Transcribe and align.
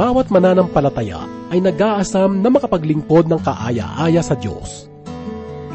bawat 0.00 0.32
mananampalataya 0.32 1.28
ay 1.52 1.60
nag-aasam 1.60 2.40
na 2.40 2.48
makapaglingkod 2.48 3.28
ng 3.28 3.36
kaaya-aya 3.44 4.24
sa 4.24 4.32
Diyos. 4.32 4.88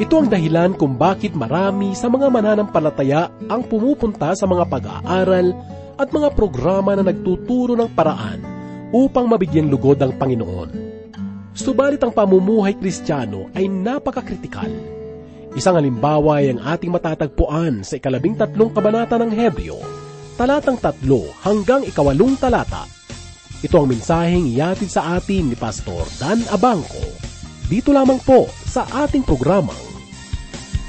Ito 0.02 0.18
ang 0.18 0.26
dahilan 0.26 0.74
kung 0.74 0.98
bakit 0.98 1.38
marami 1.38 1.94
sa 1.94 2.10
mga 2.10 2.26
mananampalataya 2.34 3.30
ang 3.46 3.62
pumupunta 3.70 4.34
sa 4.34 4.42
mga 4.50 4.66
pag-aaral 4.66 5.54
at 5.94 6.10
mga 6.10 6.34
programa 6.34 6.98
na 6.98 7.06
nagtuturo 7.06 7.78
ng 7.78 7.86
paraan 7.94 8.42
upang 8.90 9.30
mabigyan 9.30 9.70
lugod 9.70 10.02
ang 10.02 10.10
Panginoon. 10.18 10.74
Subalit 11.54 12.02
ang 12.02 12.10
pamumuhay 12.10 12.74
kristyano 12.74 13.46
ay 13.54 13.70
napakakritikal. 13.70 14.68
Isang 15.54 15.78
halimbawa 15.78 16.42
ay 16.42 16.50
ang 16.50 16.66
ating 16.66 16.90
matatagpuan 16.90 17.86
sa 17.86 17.94
ikalabing 17.96 18.34
tatlong 18.34 18.74
kabanata 18.74 19.22
ng 19.22 19.30
Hebreo, 19.30 19.78
talatang 20.34 20.82
tatlo 20.82 21.30
hanggang 21.46 21.86
ikawalong 21.86 22.34
talata. 22.36 22.95
Ito 23.64 23.80
ang 23.80 23.88
mensaheng 23.88 24.44
iatid 24.52 24.92
sa 24.92 25.16
atin 25.16 25.48
ni 25.48 25.56
Pastor 25.56 26.04
Dan 26.20 26.44
Abangco. 26.52 27.08
Dito 27.66 27.88
lamang 27.88 28.20
po 28.20 28.44
sa 28.68 28.84
ating 29.06 29.24
programang 29.24 29.80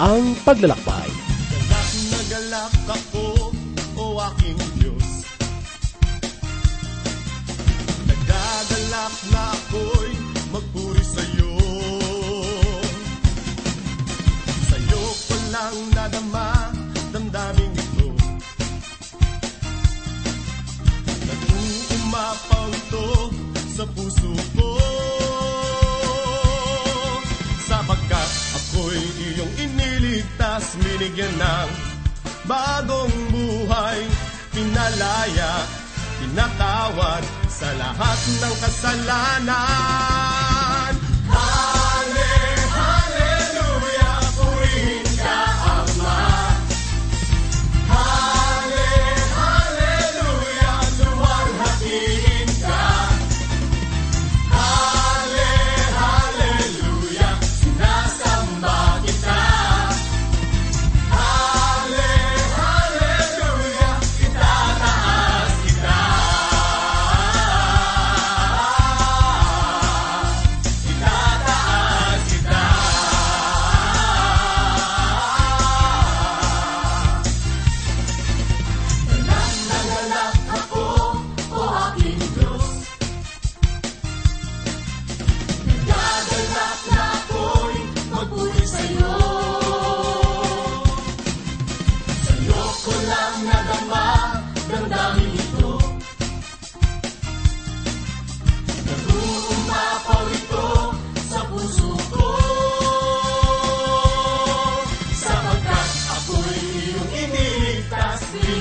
Ang 0.04 0.36
Paglalakbay. 0.44 1.08
Galak 1.08 1.92
na 2.12 2.20
galak 2.28 2.76
ako, 2.92 3.56
o 3.96 4.04
aking 4.20 4.67
binigyan 30.98 31.30
ng 31.30 31.70
bagong 32.50 33.14
buhay, 33.30 34.02
pinalaya, 34.50 35.62
pinatawad 36.18 37.22
sa 37.46 37.70
lahat 37.78 38.20
ng 38.42 38.56
kasalanan. 38.66 40.27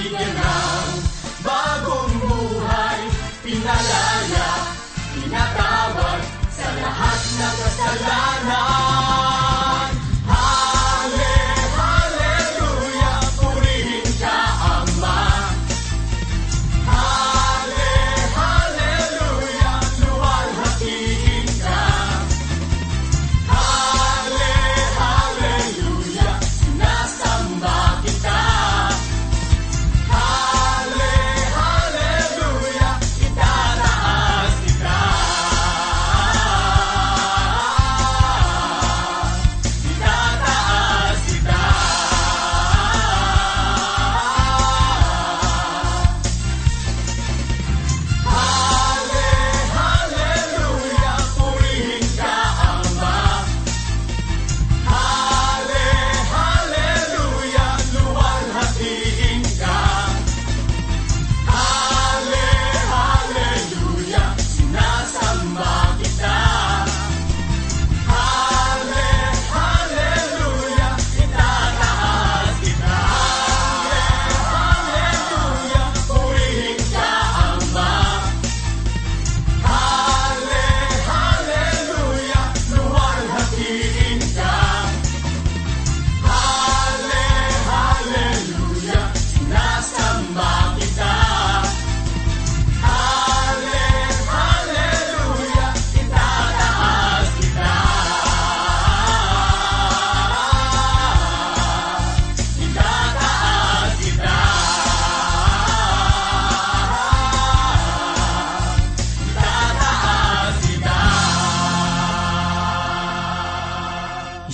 Binigyan 0.07 0.39
ng 0.39 1.03
bagong 1.43 2.15
buhay, 2.23 3.01
pinalaya, 3.43 4.51
pinatawad 5.19 6.23
sa 6.47 6.67
lahat 6.79 7.21
ng 7.27 7.55
kasalanan. 7.59 8.26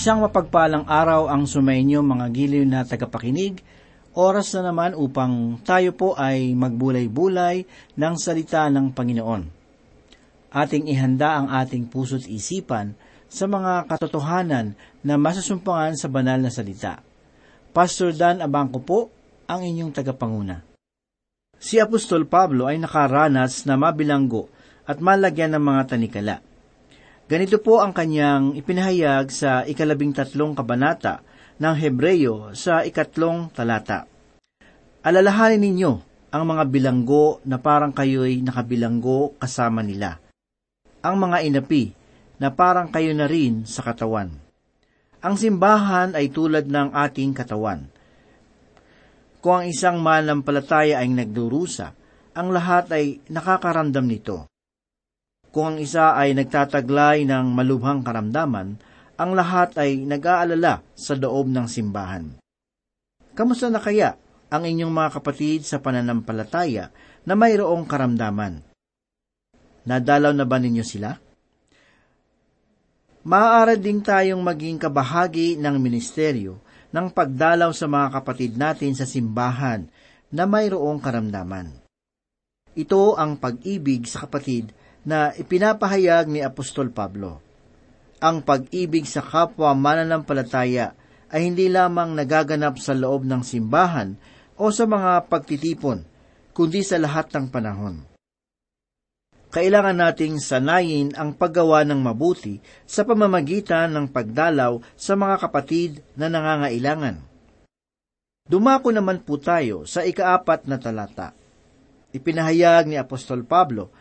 Isang 0.02 0.19
mapagpalang 0.19 0.90
araw 0.90 1.31
ang 1.31 1.46
sumainyo 1.46 2.02
mga 2.02 2.26
giliw 2.34 2.66
na 2.66 2.82
tagapakinig. 2.82 3.62
Oras 4.19 4.50
na 4.58 4.66
naman 4.66 4.99
upang 4.99 5.62
tayo 5.62 5.94
po 5.94 6.19
ay 6.19 6.58
magbulay-bulay 6.58 7.62
ng 7.94 8.14
salita 8.19 8.66
ng 8.66 8.90
Panginoon. 8.90 9.46
Ating 10.50 10.90
ihanda 10.90 11.38
ang 11.38 11.54
ating 11.54 11.87
puso't 11.87 12.26
isipan 12.26 12.99
sa 13.31 13.46
mga 13.46 13.87
katotohanan 13.87 14.75
na 15.06 15.14
masusumpangan 15.14 15.94
sa 15.94 16.10
banal 16.10 16.43
na 16.43 16.50
salita. 16.50 16.99
Pastor 17.70 18.10
Dan 18.10 18.43
Abangco 18.43 18.82
po 18.82 19.06
ang 19.46 19.62
inyong 19.62 19.94
tagapanguna. 19.94 20.66
Si 21.62 21.78
Apostol 21.78 22.26
Pablo 22.26 22.66
ay 22.66 22.82
nakaranas 22.82 23.70
na 23.70 23.78
mabilanggo 23.78 24.50
at 24.82 24.99
malagyan 24.99 25.54
ng 25.54 25.62
mga 25.62 25.82
tanikala. 25.94 26.43
Ganito 27.31 27.63
po 27.63 27.79
ang 27.79 27.95
kanyang 27.95 28.59
ipinahayag 28.59 29.31
sa 29.31 29.63
ikalabing 29.63 30.11
tatlong 30.11 30.59
kabanata 30.59 31.23
ng 31.63 31.75
Hebreyo 31.79 32.51
sa 32.59 32.83
ikatlong 32.83 33.55
talata. 33.55 34.11
Alalahanin 35.07 35.63
ninyo 35.63 35.93
ang 36.35 36.45
mga 36.47 36.65
bilanggo 36.71 37.39
na 37.47 37.63
parang 37.63 37.95
kayo'y 37.95 38.43
nakabilanggo 38.43 39.39
kasama 39.39 39.85
nila. 39.85 40.19
Ang 41.03 41.17
mga 41.19 41.39
inapi 41.47 41.85
na 42.43 42.51
parang 42.51 42.91
kayo 42.91 43.15
na 43.15 43.31
rin 43.31 43.63
sa 43.67 43.87
katawan. 43.87 44.31
Ang 45.23 45.35
simbahan 45.39 46.19
ay 46.19 46.35
tulad 46.35 46.67
ng 46.67 46.91
ating 46.91 47.31
katawan. 47.35 47.87
Kung 49.39 49.63
ang 49.63 49.67
isang 49.71 50.03
mananampalataya 50.03 51.03
ay 51.03 51.11
nagdurusa, 51.11 51.95
ang 52.35 52.51
lahat 52.51 52.91
ay 52.95 53.23
nakakaramdam 53.31 54.07
nito. 54.07 54.51
Kung 55.52 55.76
ang 55.76 55.78
isa 55.78 56.16
ay 56.16 56.32
nagtataglay 56.32 57.28
ng 57.28 57.52
malubhang 57.52 58.00
karamdaman, 58.00 58.81
ang 59.20 59.31
lahat 59.37 59.76
ay 59.76 60.00
nag-aalala 60.00 60.81
sa 60.96 61.12
loob 61.12 61.52
ng 61.52 61.69
simbahan. 61.69 62.40
Kamusta 63.37 63.69
na 63.69 63.76
kaya 63.76 64.16
ang 64.49 64.64
inyong 64.64 64.88
mga 64.88 65.20
kapatid 65.20 65.69
sa 65.69 65.76
pananampalataya 65.84 66.88
na 67.28 67.37
mayroong 67.37 67.84
karamdaman? 67.84 68.64
Nadalaw 69.84 70.32
na 70.32 70.49
ba 70.49 70.56
ninyo 70.56 70.81
sila? 70.81 71.12
Maaari 73.22 73.76
ding 73.78 74.00
tayong 74.02 74.40
maging 74.40 74.81
kabahagi 74.81 75.60
ng 75.60 75.76
ministeryo 75.78 76.58
ng 76.96 77.06
pagdalaw 77.12 77.70
sa 77.76 77.87
mga 77.87 78.08
kapatid 78.08 78.56
natin 78.56 78.96
sa 78.96 79.04
simbahan 79.04 79.84
na 80.32 80.49
mayroong 80.49 80.99
karamdaman. 80.99 81.70
Ito 82.72 83.20
ang 83.20 83.37
pag-ibig 83.37 84.08
sa 84.08 84.25
kapatid 84.25 84.72
na 85.02 85.34
ipinapahayag 85.34 86.31
ni 86.31 86.40
Apostol 86.43 86.94
Pablo. 86.94 87.43
Ang 88.22 88.46
pag-ibig 88.46 89.02
sa 89.02 89.19
kapwa 89.19 89.75
mananampalataya 89.75 90.94
ay 91.32 91.50
hindi 91.50 91.66
lamang 91.66 92.14
nagaganap 92.14 92.78
sa 92.78 92.94
loob 92.94 93.26
ng 93.26 93.43
simbahan 93.43 94.14
o 94.54 94.70
sa 94.70 94.87
mga 94.87 95.26
pagtitipon, 95.26 96.06
kundi 96.54 96.87
sa 96.87 97.00
lahat 97.02 97.32
ng 97.34 97.50
panahon. 97.50 98.04
Kailangan 99.52 100.00
nating 100.00 100.40
sanayin 100.40 101.12
ang 101.12 101.37
paggawa 101.37 101.84
ng 101.84 102.00
mabuti 102.00 102.56
sa 102.88 103.04
pamamagitan 103.04 103.93
ng 103.93 104.08
pagdalaw 104.08 104.81
sa 104.96 105.12
mga 105.12 105.37
kapatid 105.44 106.00
na 106.16 106.32
nangangailangan. 106.32 107.20
Dumako 108.49 108.96
naman 108.96 109.20
po 109.20 109.37
tayo 109.37 109.84
sa 109.84 110.08
ikaapat 110.08 110.64
na 110.66 110.81
talata. 110.81 111.37
Ipinahayag 112.16 112.88
ni 112.88 112.96
Apostol 112.96 113.44
Pablo, 113.44 113.93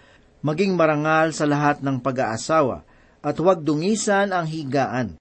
maging 0.42 0.74
marangal 0.74 1.34
sa 1.34 1.46
lahat 1.46 1.82
ng 1.86 2.02
pag-aasawa 2.02 2.86
at 3.22 3.36
huwag 3.38 3.62
dungisan 3.62 4.34
ang 4.34 4.50
higaan, 4.50 5.18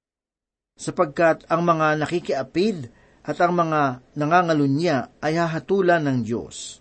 sapagkat 0.76 1.44
ang 1.52 1.60
mga 1.64 2.00
nakikiapid 2.00 2.88
at 3.20 3.36
ang 3.44 3.52
mga 3.52 4.00
nangangalunya 4.16 5.12
ay 5.20 5.36
hahatulan 5.36 6.00
ng 6.08 6.18
Diyos. 6.24 6.80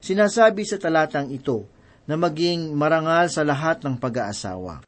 Sinasabi 0.00 0.64
sa 0.64 0.80
talatang 0.80 1.28
ito 1.28 1.68
na 2.08 2.16
maging 2.16 2.72
marangal 2.72 3.28
sa 3.28 3.44
lahat 3.44 3.84
ng 3.84 4.00
pag-aasawa. 4.00 4.80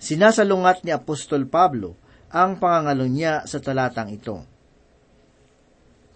Sinasalungat 0.00 0.82
ni 0.82 0.90
Apostol 0.90 1.44
Pablo 1.44 2.00
ang 2.32 2.56
pangangalunya 2.56 3.44
sa 3.44 3.60
talatang 3.60 4.08
ito. 4.08 4.40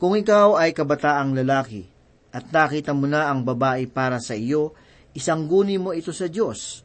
Kung 0.01 0.17
ikaw 0.17 0.57
ay 0.57 0.73
kabataang 0.73 1.37
lalaki, 1.37 1.85
at 2.33 2.53
nakita 2.53 2.93
mo 2.93 3.09
na 3.09 3.33
ang 3.33 3.45
babae 3.45 3.89
para 3.89 4.21
sa 4.21 4.37
iyo, 4.37 4.77
isang 5.17 5.49
guni 5.49 5.81
mo 5.81 5.97
ito 5.97 6.13
sa 6.13 6.29
Diyos. 6.29 6.85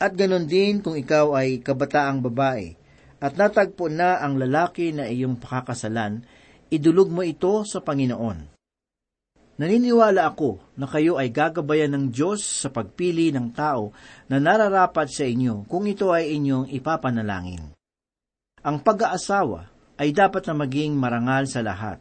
At 0.00 0.16
ganon 0.16 0.48
din 0.48 0.80
kung 0.80 0.96
ikaw 0.96 1.36
ay 1.36 1.60
kabataang 1.60 2.24
babae, 2.24 2.72
at 3.20 3.36
natagpo 3.36 3.92
na 3.92 4.16
ang 4.16 4.40
lalaki 4.40 4.96
na 4.96 5.04
iyong 5.04 5.36
pakakasalan, 5.36 6.24
idulog 6.72 7.12
mo 7.12 7.20
ito 7.20 7.68
sa 7.68 7.84
Panginoon. 7.84 8.56
Naniniwala 9.60 10.24
ako 10.24 10.72
na 10.80 10.88
kayo 10.88 11.20
ay 11.20 11.28
gagabayan 11.28 11.92
ng 11.92 12.04
Diyos 12.08 12.40
sa 12.40 12.72
pagpili 12.72 13.28
ng 13.28 13.52
tao 13.52 13.92
na 14.32 14.40
nararapat 14.40 15.12
sa 15.12 15.28
inyo 15.28 15.68
kung 15.68 15.84
ito 15.84 16.16
ay 16.16 16.32
inyong 16.32 16.72
ipapanalangin. 16.72 17.76
Ang 18.64 18.76
pag-aasawa 18.80 19.68
ay 20.00 20.16
dapat 20.16 20.48
na 20.48 20.64
maging 20.64 20.96
marangal 20.96 21.44
sa 21.44 21.60
lahat 21.60 22.00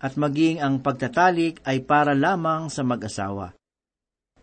at 0.00 0.16
maging 0.16 0.56
ang 0.64 0.80
pagtatalik 0.80 1.60
ay 1.68 1.84
para 1.84 2.16
lamang 2.16 2.72
sa 2.72 2.80
mag-asawa. 2.80 3.52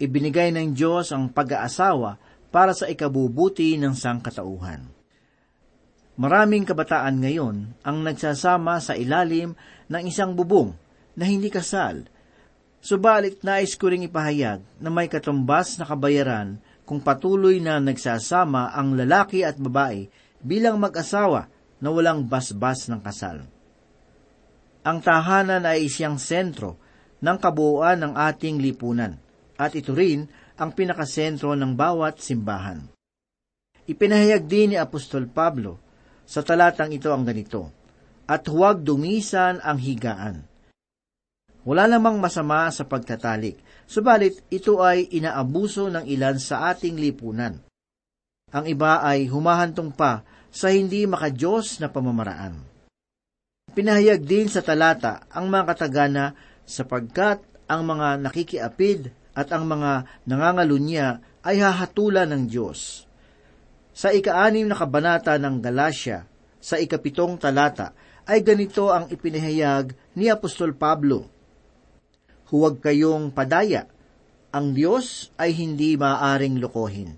Ibinigay 0.04 0.52
ng 0.52 0.76
Diyos 0.76 1.16
ang 1.16 1.32
pag-aasawa 1.32 2.20
para 2.52 2.76
sa 2.76 2.92
ikabubuti 2.92 3.80
ng 3.80 3.96
sangkatauhan. 3.96 4.92
Maraming 6.20 6.68
kabataan 6.68 7.24
ngayon 7.24 7.72
ang 7.88 8.04
nagsasama 8.04 8.84
sa 8.84 9.00
ilalim 9.00 9.56
ng 9.88 10.04
isang 10.04 10.36
bubong 10.36 10.76
na 11.16 11.24
hindi 11.24 11.48
kasal. 11.48 12.04
Subalit 12.84 13.48
nais 13.48 13.80
ko 13.80 13.88
ring 13.88 14.04
ipahayag 14.04 14.60
na 14.84 14.92
may 14.92 15.08
katumbas 15.08 15.80
na 15.80 15.88
kabayaran 15.88 16.60
kung 16.84 17.00
patuloy 17.00 17.64
na 17.64 17.80
nagsasama 17.80 18.76
ang 18.76 19.00
lalaki 19.00 19.48
at 19.48 19.56
babae 19.56 20.12
bilang 20.44 20.84
mag-asawa 20.84 21.48
na 21.80 21.88
walang 21.96 22.28
basbas 22.28 22.92
ng 22.92 23.00
kasal. 23.00 23.48
Ang 24.84 25.00
tahanan 25.00 25.64
ay 25.64 25.88
siyang 25.88 26.20
sentro 26.20 26.76
ng 27.24 27.38
kabuuan 27.40 28.04
ng 28.04 28.14
ating 28.20 28.60
lipunan 28.60 29.23
at 29.64 29.72
ito 29.80 29.96
rin 29.96 30.28
ang 30.60 30.76
pinakasentro 30.76 31.56
ng 31.56 31.72
bawat 31.72 32.20
simbahan. 32.20 32.84
Ipinahayag 33.88 34.44
din 34.44 34.76
ni 34.76 34.78
Apostol 34.80 35.32
Pablo 35.32 35.80
sa 36.24 36.44
talatang 36.44 36.92
ito 36.92 37.12
ang 37.12 37.24
ganito, 37.24 37.72
at 38.28 38.48
huwag 38.48 38.84
dumisan 38.84 39.60
ang 39.60 39.76
higaan. 39.76 40.44
Wala 41.64 41.88
namang 41.88 42.20
masama 42.20 42.68
sa 42.72 42.84
pagtatalik, 42.84 43.60
subalit 43.88 44.44
ito 44.52 44.84
ay 44.84 45.08
inaabuso 45.16 45.88
ng 45.88 46.04
ilan 46.08 46.36
sa 46.40 46.72
ating 46.72 47.00
lipunan. 47.00 47.60
Ang 48.52 48.66
iba 48.68 49.00
ay 49.04 49.28
humahantong 49.32 49.92
pa 49.96 50.24
sa 50.52 50.70
hindi 50.70 51.08
makajos 51.08 51.80
na 51.80 51.88
pamamaraan. 51.90 52.56
Pinahayag 53.74 54.22
din 54.22 54.46
sa 54.52 54.62
talata 54.62 55.26
ang 55.34 55.50
mga 55.50 55.66
katagana 55.74 56.26
sapagkat 56.62 57.42
ang 57.66 57.82
mga 57.90 58.22
nakikiapid 58.22 59.23
at 59.34 59.50
ang 59.50 59.66
mga 59.66 60.24
nangangalunya 60.30 61.22
ay 61.42 61.60
hahatulan 61.60 62.30
ng 62.30 62.44
Diyos. 62.48 63.10
Sa 63.94 64.10
ikaanim 64.10 64.70
na 64.70 64.78
kabanata 64.78 65.38
ng 65.38 65.62
Galatia, 65.62 66.26
sa 66.58 66.80
ikapitong 66.80 67.38
talata, 67.38 67.94
ay 68.24 68.40
ganito 68.40 68.90
ang 68.90 69.12
ipinahayag 69.12 70.16
ni 70.16 70.32
Apostol 70.32 70.74
Pablo. 70.74 71.28
Huwag 72.50 72.80
kayong 72.80 73.36
padaya, 73.36 73.90
ang 74.54 74.72
Diyos 74.72 75.34
ay 75.36 75.52
hindi 75.58 75.98
maaring 75.98 76.62
lokohin. 76.62 77.12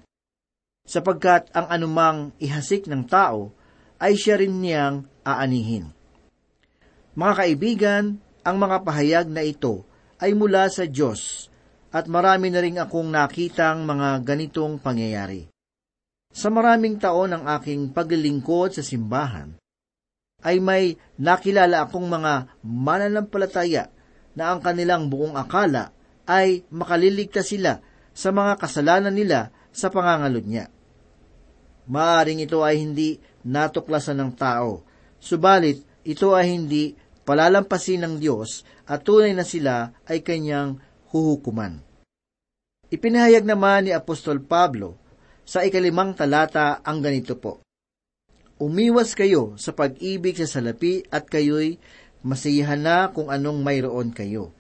Sapagkat 0.88 1.51
ang 1.51 1.67
anumang 1.67 2.31
ihasik 2.39 2.88
ng 2.88 3.05
tao, 3.05 3.51
ay 4.00 4.15
siya 4.15 4.39
rin 4.39 4.60
niyang 4.60 5.07
aanihin. 5.24 5.91
Mga 7.15 7.34
kaibigan, 7.36 8.03
ang 8.45 8.57
mga 8.60 8.77
pahayag 8.84 9.27
na 9.31 9.41
ito 9.41 9.88
ay 10.19 10.36
mula 10.38 10.67
sa 10.69 10.86
Diyos 10.86 11.50
at 11.95 12.11
marami 12.11 12.51
na 12.51 12.59
rin 12.59 12.75
akong 12.75 13.07
nakitang 13.07 13.87
mga 13.87 14.19
ganitong 14.27 14.83
pangyayari. 14.83 15.47
Sa 16.35 16.51
maraming 16.51 16.99
taon 16.99 17.31
ng 17.31 17.43
aking 17.55 17.95
paglilingkod 17.95 18.75
sa 18.75 18.83
simbahan, 18.83 19.55
ay 20.43 20.59
may 20.59 20.99
nakilala 21.15 21.87
akong 21.87 22.03
mga 22.03 22.59
mananampalataya 22.59 23.87
na 24.35 24.51
ang 24.51 24.59
kanilang 24.59 25.07
buong 25.07 25.39
akala 25.39 25.95
ay 26.27 26.67
makaliligtas 26.67 27.55
sila 27.55 27.79
sa 28.11 28.35
mga 28.35 28.59
kasalanan 28.59 29.15
nila 29.15 29.55
sa 29.71 29.87
pangangalod 29.87 30.43
niya. 30.43 30.67
Maaring 31.87 32.43
ito 32.43 32.59
ay 32.59 32.83
hindi 32.83 33.15
natuklasan 33.47 34.19
ng 34.19 34.31
tao, 34.35 34.83
subalit 35.23 35.79
ito 36.03 36.35
ay 36.35 36.51
hindi 36.51 36.91
palalampasin 37.23 38.03
ng 38.03 38.15
Diyos 38.19 38.67
at 38.83 39.07
tunay 39.07 39.31
na 39.31 39.47
sila 39.47 39.95
ay 40.05 40.19
kanyang 40.19 40.83
huhukuman. 41.15 41.79
Ipinahayag 42.91 43.48
naman 43.48 43.88
ni 43.88 43.91
Apostol 43.95 44.43
Pablo 44.43 45.00
sa 45.48 45.63
ikalimang 45.63 46.12
talata 46.12 46.84
ang 46.84 47.00
ganito 47.00 47.39
po. 47.39 47.63
Umiwas 48.60 49.15
kayo 49.15 49.55
sa 49.55 49.72
pag-ibig 49.72 50.36
sa 50.36 50.60
salapi 50.60 51.07
at 51.07 51.31
kayo'y 51.31 51.79
masiyahan 52.27 52.84
na 52.84 52.98
kung 53.15 53.31
anong 53.31 53.63
mayroon 53.63 54.12
kayo. 54.12 54.51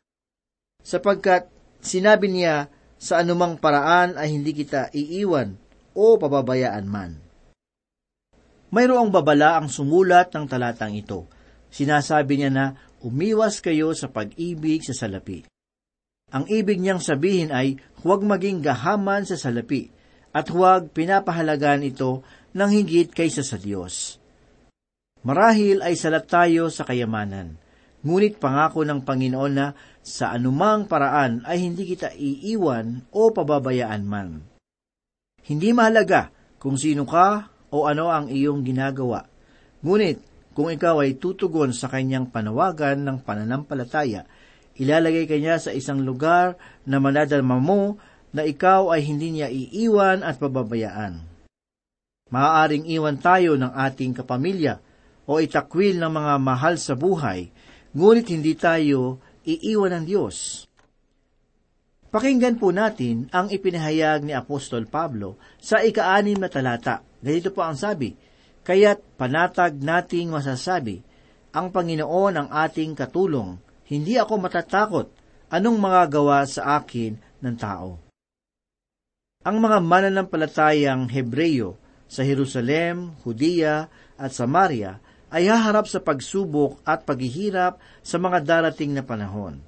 Sapagkat 0.79 1.51
sinabi 1.83 2.31
niya 2.31 2.71
sa 2.95 3.19
anumang 3.19 3.59
paraan 3.59 4.15
ay 4.15 4.31
hindi 4.31 4.55
kita 4.55 4.95
iiwan 4.95 5.59
o 5.91 6.15
pababayaan 6.15 6.87
man. 6.87 7.19
Mayroong 8.71 9.11
babala 9.11 9.59
ang 9.59 9.67
sumulat 9.67 10.31
ng 10.31 10.47
talatang 10.47 10.95
ito 10.95 11.27
Sinasabi 11.75 12.39
niya 12.39 12.51
na 12.55 12.65
umiwas 13.03 13.59
kayo 13.59 13.91
sa 13.91 14.07
pag-ibig 14.07 14.79
sa 14.87 14.95
salapi. 14.95 15.43
Ang 16.35 16.51
ibig 16.51 16.83
niyang 16.83 16.99
sabihin 16.99 17.55
ay 17.55 17.79
huwag 18.03 18.19
maging 18.19 18.59
gahaman 18.59 19.23
sa 19.23 19.39
salapi 19.39 19.87
at 20.35 20.51
huwag 20.51 20.91
pinapahalagan 20.91 21.87
ito 21.87 22.27
ng 22.51 22.69
higit 22.75 23.07
kaysa 23.07 23.39
sa 23.39 23.55
Diyos. 23.55 24.19
Marahil 25.23 25.79
ay 25.79 25.95
salat 25.95 26.27
tayo 26.27 26.67
sa 26.67 26.83
kayamanan, 26.83 27.55
Ngunit 28.05 28.37
pangako 28.37 28.85
ng 28.85 29.01
Panginoon 29.01 29.53
na 29.57 29.73
sa 30.05 30.29
anumang 30.29 30.85
paraan 30.85 31.41
ay 31.41 31.65
hindi 31.65 31.89
kita 31.89 32.13
iiwan 32.13 33.09
o 33.09 33.33
pababayaan 33.33 34.05
man. 34.05 34.45
Hindi 35.41 35.73
mahalaga 35.73 36.29
kung 36.61 36.77
sino 36.77 37.09
ka 37.09 37.49
o 37.73 37.89
ano 37.89 38.13
ang 38.13 38.29
iyong 38.29 38.61
ginagawa. 38.61 39.25
Ngunit 39.81 40.21
kung 40.53 40.69
ikaw 40.69 41.01
ay 41.01 41.17
tutugon 41.17 41.73
sa 41.73 41.89
kanyang 41.89 42.29
panawagan 42.29 43.01
ng 43.01 43.25
pananampalataya, 43.25 44.29
ilalagay 44.75 45.27
kanya 45.27 45.59
sa 45.59 45.71
isang 45.71 46.03
lugar 46.03 46.59
na 46.83 46.99
manadalma 46.99 47.59
mo 47.59 47.95
na 48.35 48.43
ikaw 48.43 48.91
ay 48.91 49.07
hindi 49.07 49.39
niya 49.39 49.47
iiwan 49.47 50.21
at 50.21 50.35
pababayaan. 50.39 51.23
Maaaring 52.33 52.89
iwan 52.91 53.21
tayo 53.21 53.55
ng 53.55 53.71
ating 53.71 54.11
kapamilya 54.11 54.81
o 55.23 55.39
itakwil 55.39 55.97
ng 56.01 56.11
mga 56.11 56.33
mahal 56.41 56.75
sa 56.75 56.97
buhay, 56.97 57.47
ngunit 57.95 58.27
hindi 58.33 58.53
tayo 58.59 59.23
iiwan 59.47 59.95
ng 60.01 60.05
Diyos. 60.05 60.67
Pakinggan 62.15 62.55
po 62.55 62.71
natin 62.71 63.27
ang 63.35 63.51
ipinahayag 63.51 64.23
ni 64.23 64.31
Apostol 64.31 64.87
Pablo 64.87 65.35
sa 65.59 65.83
ikaanim 65.83 66.39
na 66.39 66.47
talata. 66.47 67.03
Ganito 67.19 67.51
po 67.51 67.59
ang 67.59 67.75
sabi, 67.75 68.15
Kaya't 68.65 69.19
panatag 69.19 69.77
nating 69.77 70.31
masasabi, 70.31 71.03
ang 71.51 71.75
Panginoon 71.75 72.33
ang 72.39 72.47
ating 72.49 72.95
katulong, 72.95 73.59
hindi 73.85 74.17
ako 74.17 74.33
matatakot 74.41 75.07
anong 75.53 75.77
mga 75.77 76.01
gawa 76.09 76.41
sa 76.49 76.81
akin 76.81 77.17
ng 77.41 77.55
tao. 77.55 78.01
Ang 79.45 79.61
mga 79.61 79.77
mananampalatayang 79.77 81.05
Hebreyo 81.05 81.77
sa 82.09 82.25
Jerusalem, 82.25 83.13
Hudiya 83.21 83.85
at 84.17 84.33
Samaria 84.33 84.97
ay 85.29 85.45
haharap 85.45 85.85
sa 85.85 86.01
pagsubok 86.01 86.81
at 86.81 87.05
paghihirap 87.05 87.77
sa 88.01 88.17
mga 88.17 88.41
darating 88.41 88.97
na 88.97 89.05
panahon. 89.05 89.61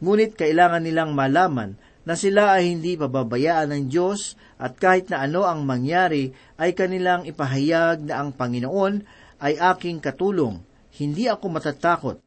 Ngunit 0.00 0.32
kailangan 0.40 0.80
nilang 0.80 1.12
malaman 1.12 1.76
na 2.08 2.16
sila 2.16 2.56
ay 2.56 2.72
hindi 2.72 2.96
pababayaan 2.96 3.72
ng 3.72 3.84
Diyos 3.92 4.36
at 4.56 4.80
kahit 4.80 5.12
na 5.12 5.24
ano 5.28 5.44
ang 5.44 5.68
mangyari 5.68 6.32
ay 6.56 6.72
kanilang 6.72 7.28
ipahayag 7.28 8.08
na 8.08 8.24
ang 8.24 8.32
Panginoon 8.32 9.04
ay 9.44 9.60
aking 9.60 10.00
katulong, 10.00 10.64
hindi 10.96 11.28
ako 11.28 11.44
matatakot. 11.52 12.23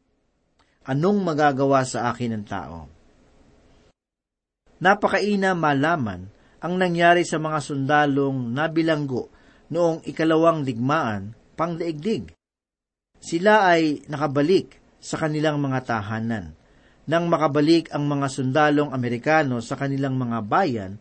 Anong 0.88 1.20
magagawa 1.20 1.84
sa 1.84 2.08
akin 2.08 2.32
ng 2.32 2.44
tao? 2.48 2.88
Napakaina 4.80 5.52
malaman 5.52 6.24
ang 6.64 6.74
nangyari 6.80 7.28
sa 7.28 7.36
mga 7.36 7.60
sundalong 7.60 8.56
nabilanggo 8.56 9.28
noong 9.68 10.00
ikalawang 10.08 10.64
digmaan, 10.64 11.36
pangdaigdig. 11.60 12.32
Sila 13.20 13.68
ay 13.68 14.08
nakabalik 14.08 14.80
sa 14.96 15.20
kanilang 15.20 15.60
mga 15.60 15.84
tahanan. 15.84 16.56
Nang 17.04 17.28
makabalik 17.28 17.92
ang 17.92 18.08
mga 18.08 18.26
sundalong 18.32 18.88
Amerikano 18.88 19.60
sa 19.60 19.76
kanilang 19.76 20.16
mga 20.16 20.40
bayan, 20.40 20.92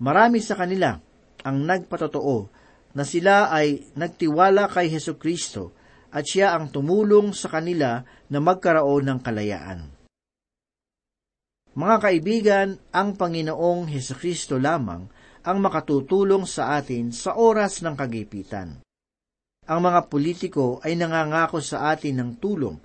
marami 0.00 0.40
sa 0.40 0.56
kanila 0.56 0.96
ang 1.44 1.68
nagpatotoo 1.68 2.36
na 2.96 3.04
sila 3.04 3.52
ay 3.52 3.92
nagtiwala 3.92 4.72
kay 4.72 4.88
Heso 4.88 5.20
Kristo 5.20 5.75
at 6.16 6.24
siya 6.24 6.56
ang 6.56 6.72
tumulong 6.72 7.36
sa 7.36 7.52
kanila 7.52 8.00
na 8.32 8.38
magkaroon 8.40 9.04
ng 9.04 9.20
kalayaan. 9.20 9.80
Mga 11.76 11.96
kaibigan, 12.00 12.68
ang 12.88 13.20
Panginoong 13.20 13.92
Heso 13.92 14.16
Kristo 14.16 14.56
lamang 14.56 15.04
ang 15.44 15.58
makatutulong 15.60 16.48
sa 16.48 16.80
atin 16.80 17.12
sa 17.12 17.36
oras 17.36 17.84
ng 17.84 17.92
kagipitan. 17.92 18.80
Ang 19.68 19.80
mga 19.84 20.08
politiko 20.08 20.80
ay 20.80 20.96
nangangako 20.96 21.60
sa 21.60 21.92
atin 21.92 22.16
ng 22.16 22.30
tulong, 22.40 22.80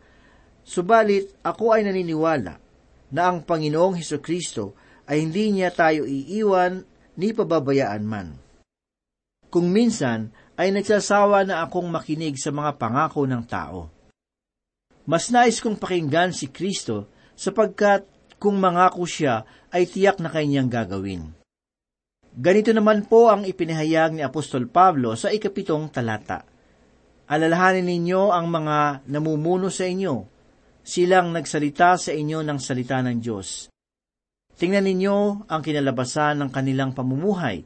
subalit 0.68 1.40
ako 1.40 1.72
ay 1.72 1.88
naniniwala 1.88 2.54
na 3.16 3.22
ang 3.32 3.48
Panginoong 3.48 3.96
Heso 3.96 4.20
Kristo 4.20 4.76
ay 5.08 5.24
hindi 5.24 5.56
niya 5.56 5.72
tayo 5.72 6.04
iiwan 6.04 6.84
ni 7.16 7.32
pababayaan 7.32 8.04
man. 8.04 8.36
Kung 9.48 9.72
minsan 9.72 10.36
ay 10.62 10.70
nagsasawa 10.70 11.42
na 11.50 11.66
akong 11.66 11.90
makinig 11.90 12.38
sa 12.38 12.54
mga 12.54 12.78
pangako 12.78 13.26
ng 13.26 13.42
tao. 13.50 13.90
Mas 15.10 15.34
nais 15.34 15.58
kong 15.58 15.82
pakinggan 15.82 16.30
si 16.30 16.54
Kristo 16.54 17.10
sapagkat 17.34 18.06
kung 18.38 18.58
mangako 18.58 19.06
siya, 19.06 19.46
ay 19.70 19.86
tiyak 19.86 20.18
na 20.18 20.34
kanyang 20.34 20.66
gagawin. 20.66 21.30
Ganito 22.34 22.74
naman 22.74 23.06
po 23.06 23.30
ang 23.30 23.46
ipinahayag 23.46 24.18
ni 24.18 24.26
Apostol 24.26 24.66
Pablo 24.66 25.14
sa 25.14 25.30
ikapitong 25.30 25.94
talata. 25.94 26.42
Alalahanin 27.30 27.86
ninyo 27.86 28.34
ang 28.34 28.50
mga 28.50 29.06
namumuno 29.14 29.70
sa 29.70 29.86
inyo, 29.86 30.26
silang 30.82 31.30
nagsalita 31.30 32.02
sa 32.02 32.12
inyo 32.18 32.42
ng 32.42 32.58
salita 32.58 32.98
ng 33.06 33.18
Diyos. 33.22 33.70
Tingnan 34.58 34.90
ninyo 34.90 35.46
ang 35.46 35.62
kinalabasan 35.62 36.42
ng 36.42 36.50
kanilang 36.50 36.98
pamumuhay. 36.98 37.62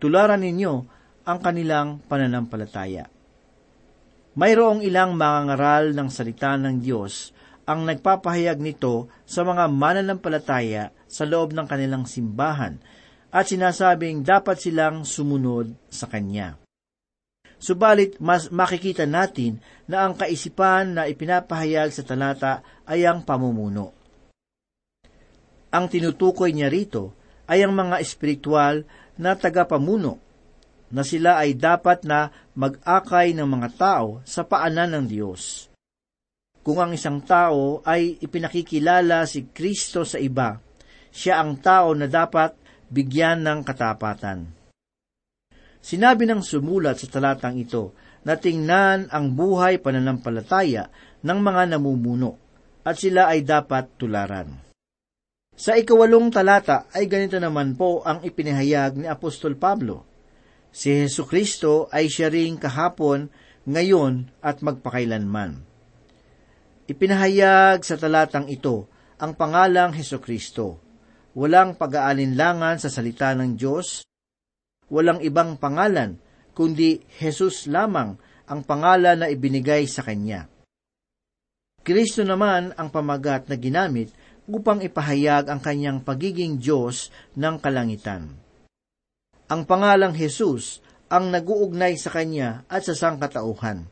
Tularan 0.00 0.40
ninyo 0.40 0.72
ang 1.26 1.42
kanilang 1.42 1.98
pananampalataya. 2.06 3.10
Mayroong 4.38 4.86
ilang 4.86 5.18
mangangaral 5.18 5.90
ng 5.90 6.06
salita 6.06 6.54
ng 6.54 6.78
Diyos 6.78 7.34
ang 7.66 7.82
nagpapahayag 7.82 8.62
nito 8.62 9.10
sa 9.26 9.42
mga 9.42 9.66
mananampalataya 9.66 10.94
sa 11.10 11.26
loob 11.26 11.50
ng 11.50 11.66
kanilang 11.66 12.06
simbahan 12.06 12.78
at 13.34 13.50
sinasabing 13.50 14.22
dapat 14.22 14.62
silang 14.62 15.02
sumunod 15.02 15.74
sa 15.90 16.06
Kanya. 16.06 16.54
Subalit, 17.58 18.22
mas 18.22 18.52
makikita 18.54 19.08
natin 19.08 19.58
na 19.90 20.06
ang 20.06 20.14
kaisipan 20.14 20.94
na 20.94 21.10
ipinapahayag 21.10 21.90
sa 21.90 22.06
talata 22.06 22.62
ay 22.86 23.02
ang 23.02 23.26
pamumuno. 23.26 23.90
Ang 25.74 25.90
tinutukoy 25.90 26.54
niya 26.54 26.70
rito 26.70 27.16
ay 27.50 27.66
ang 27.66 27.74
mga 27.74 27.98
espiritual 27.98 28.86
na 29.18 29.34
tagapamuno 29.34 30.25
na 30.90 31.02
sila 31.02 31.42
ay 31.42 31.58
dapat 31.58 32.06
na 32.06 32.30
mag-akay 32.54 33.34
ng 33.34 33.46
mga 33.46 33.68
tao 33.74 34.22
sa 34.22 34.46
paanan 34.46 34.94
ng 34.94 35.06
Diyos. 35.10 35.70
Kung 36.66 36.82
ang 36.82 36.90
isang 36.94 37.22
tao 37.22 37.82
ay 37.86 38.18
ipinakikilala 38.18 39.22
si 39.26 39.50
Kristo 39.54 40.02
sa 40.02 40.18
iba, 40.18 40.58
siya 41.14 41.38
ang 41.38 41.62
tao 41.62 41.94
na 41.94 42.10
dapat 42.10 42.58
bigyan 42.90 43.42
ng 43.46 43.60
katapatan. 43.62 44.50
Sinabi 45.78 46.26
ng 46.26 46.42
sumulat 46.42 46.98
sa 46.98 47.06
talatang 47.06 47.62
ito 47.62 47.94
na 48.26 48.34
tingnan 48.34 49.06
ang 49.06 49.30
buhay 49.30 49.78
pananampalataya 49.78 50.90
ng 51.22 51.38
mga 51.38 51.62
namumuno 51.78 52.34
at 52.82 52.98
sila 52.98 53.30
ay 53.30 53.46
dapat 53.46 53.94
tularan. 53.94 54.50
Sa 55.54 55.78
ikawalong 55.78 56.34
talata 56.34 56.90
ay 56.90 57.06
ganito 57.06 57.38
naman 57.38 57.78
po 57.78 58.02
ang 58.02 58.20
ipinahayag 58.26 58.98
ni 58.98 59.06
Apostol 59.06 59.54
Pablo. 59.54 60.15
Si 60.76 60.92
Heso 60.92 61.24
Kristo 61.24 61.88
ay 61.88 62.12
siya 62.12 62.28
ring 62.28 62.60
kahapon, 62.60 63.32
ngayon 63.64 64.28
at 64.44 64.60
magpakailanman. 64.60 65.64
Ipinahayag 66.84 67.80
sa 67.80 67.96
talatang 67.96 68.44
ito 68.52 68.84
ang 69.16 69.32
pangalang 69.32 69.96
Heso 69.96 70.20
Kristo. 70.20 70.76
Walang 71.32 71.80
pag-aalinlangan 71.80 72.76
sa 72.76 72.92
salita 72.92 73.32
ng 73.32 73.56
Diyos, 73.56 74.04
walang 74.92 75.24
ibang 75.24 75.56
pangalan, 75.56 76.20
kundi 76.52 77.00
Jesus 77.08 77.72
lamang 77.72 78.20
ang 78.44 78.60
pangalan 78.60 79.24
na 79.24 79.32
ibinigay 79.32 79.88
sa 79.88 80.04
Kanya. 80.04 80.44
Kristo 81.80 82.20
naman 82.20 82.76
ang 82.76 82.92
pamagat 82.92 83.48
na 83.48 83.56
ginamit 83.56 84.12
upang 84.44 84.84
ipahayag 84.84 85.48
ang 85.48 85.58
kanyang 85.58 86.04
pagiging 86.04 86.60
Diyos 86.60 87.08
ng 87.32 87.56
kalangitan. 87.64 88.45
Ang 89.46 89.62
pangalang 89.62 90.10
Jesus 90.10 90.82
ang 91.06 91.30
naguugnay 91.30 91.94
sa 91.94 92.10
Kanya 92.10 92.66
at 92.66 92.82
sa 92.82 92.98
sangkatauhan. 92.98 93.86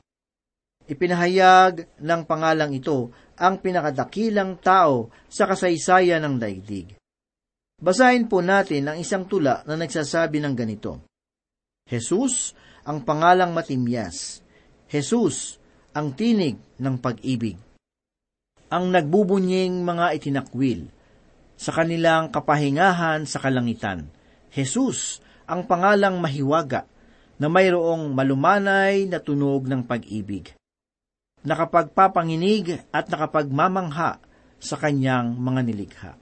Ipinahayag 0.85 2.03
ng 2.03 2.23
pangalang 2.27 2.75
ito 2.75 3.15
ang 3.39 3.63
pinakadakilang 3.63 4.59
tao 4.59 5.15
sa 5.31 5.47
kasaysayan 5.47 6.27
ng 6.27 6.37
daigdig. 6.37 6.99
Basahin 7.79 8.27
po 8.27 8.43
natin 8.43 8.91
ang 8.91 8.99
isang 8.99 9.25
tula 9.31 9.63
na 9.65 9.79
nagsasabi 9.79 10.43
ng 10.43 10.55
ganito. 10.59 11.07
Jesus, 11.87 12.53
ang 12.85 13.07
pangalang 13.07 13.55
matimyas. 13.55 14.43
Jesus, 14.91 15.57
ang 15.95 16.13
tinig 16.19 16.59
ng 16.83 16.97
pag-ibig. 16.99 17.57
Ang 18.75 18.91
nagbubunying 18.91 19.87
mga 19.87 20.19
itinakwil 20.19 20.91
sa 21.55 21.71
kanilang 21.71 22.35
kapahingahan 22.35 23.23
sa 23.25 23.39
kalangitan. 23.39 24.11
Jesus, 24.51 25.23
ang 25.45 25.69
pangalang 25.69 26.21
mahiwaga 26.21 26.89
na 27.41 27.47
mayroong 27.51 28.15
malumanay 28.15 29.09
na 29.09 29.19
tunog 29.19 29.67
ng 29.67 29.83
pag-ibig 29.85 30.55
nakapagpapanginig 31.45 32.89
at 32.91 33.07
nakapagmamangha 33.13 34.19
sa 34.57 34.77
kanyang 34.81 35.37
mga 35.37 35.61
nilikha. 35.61 36.13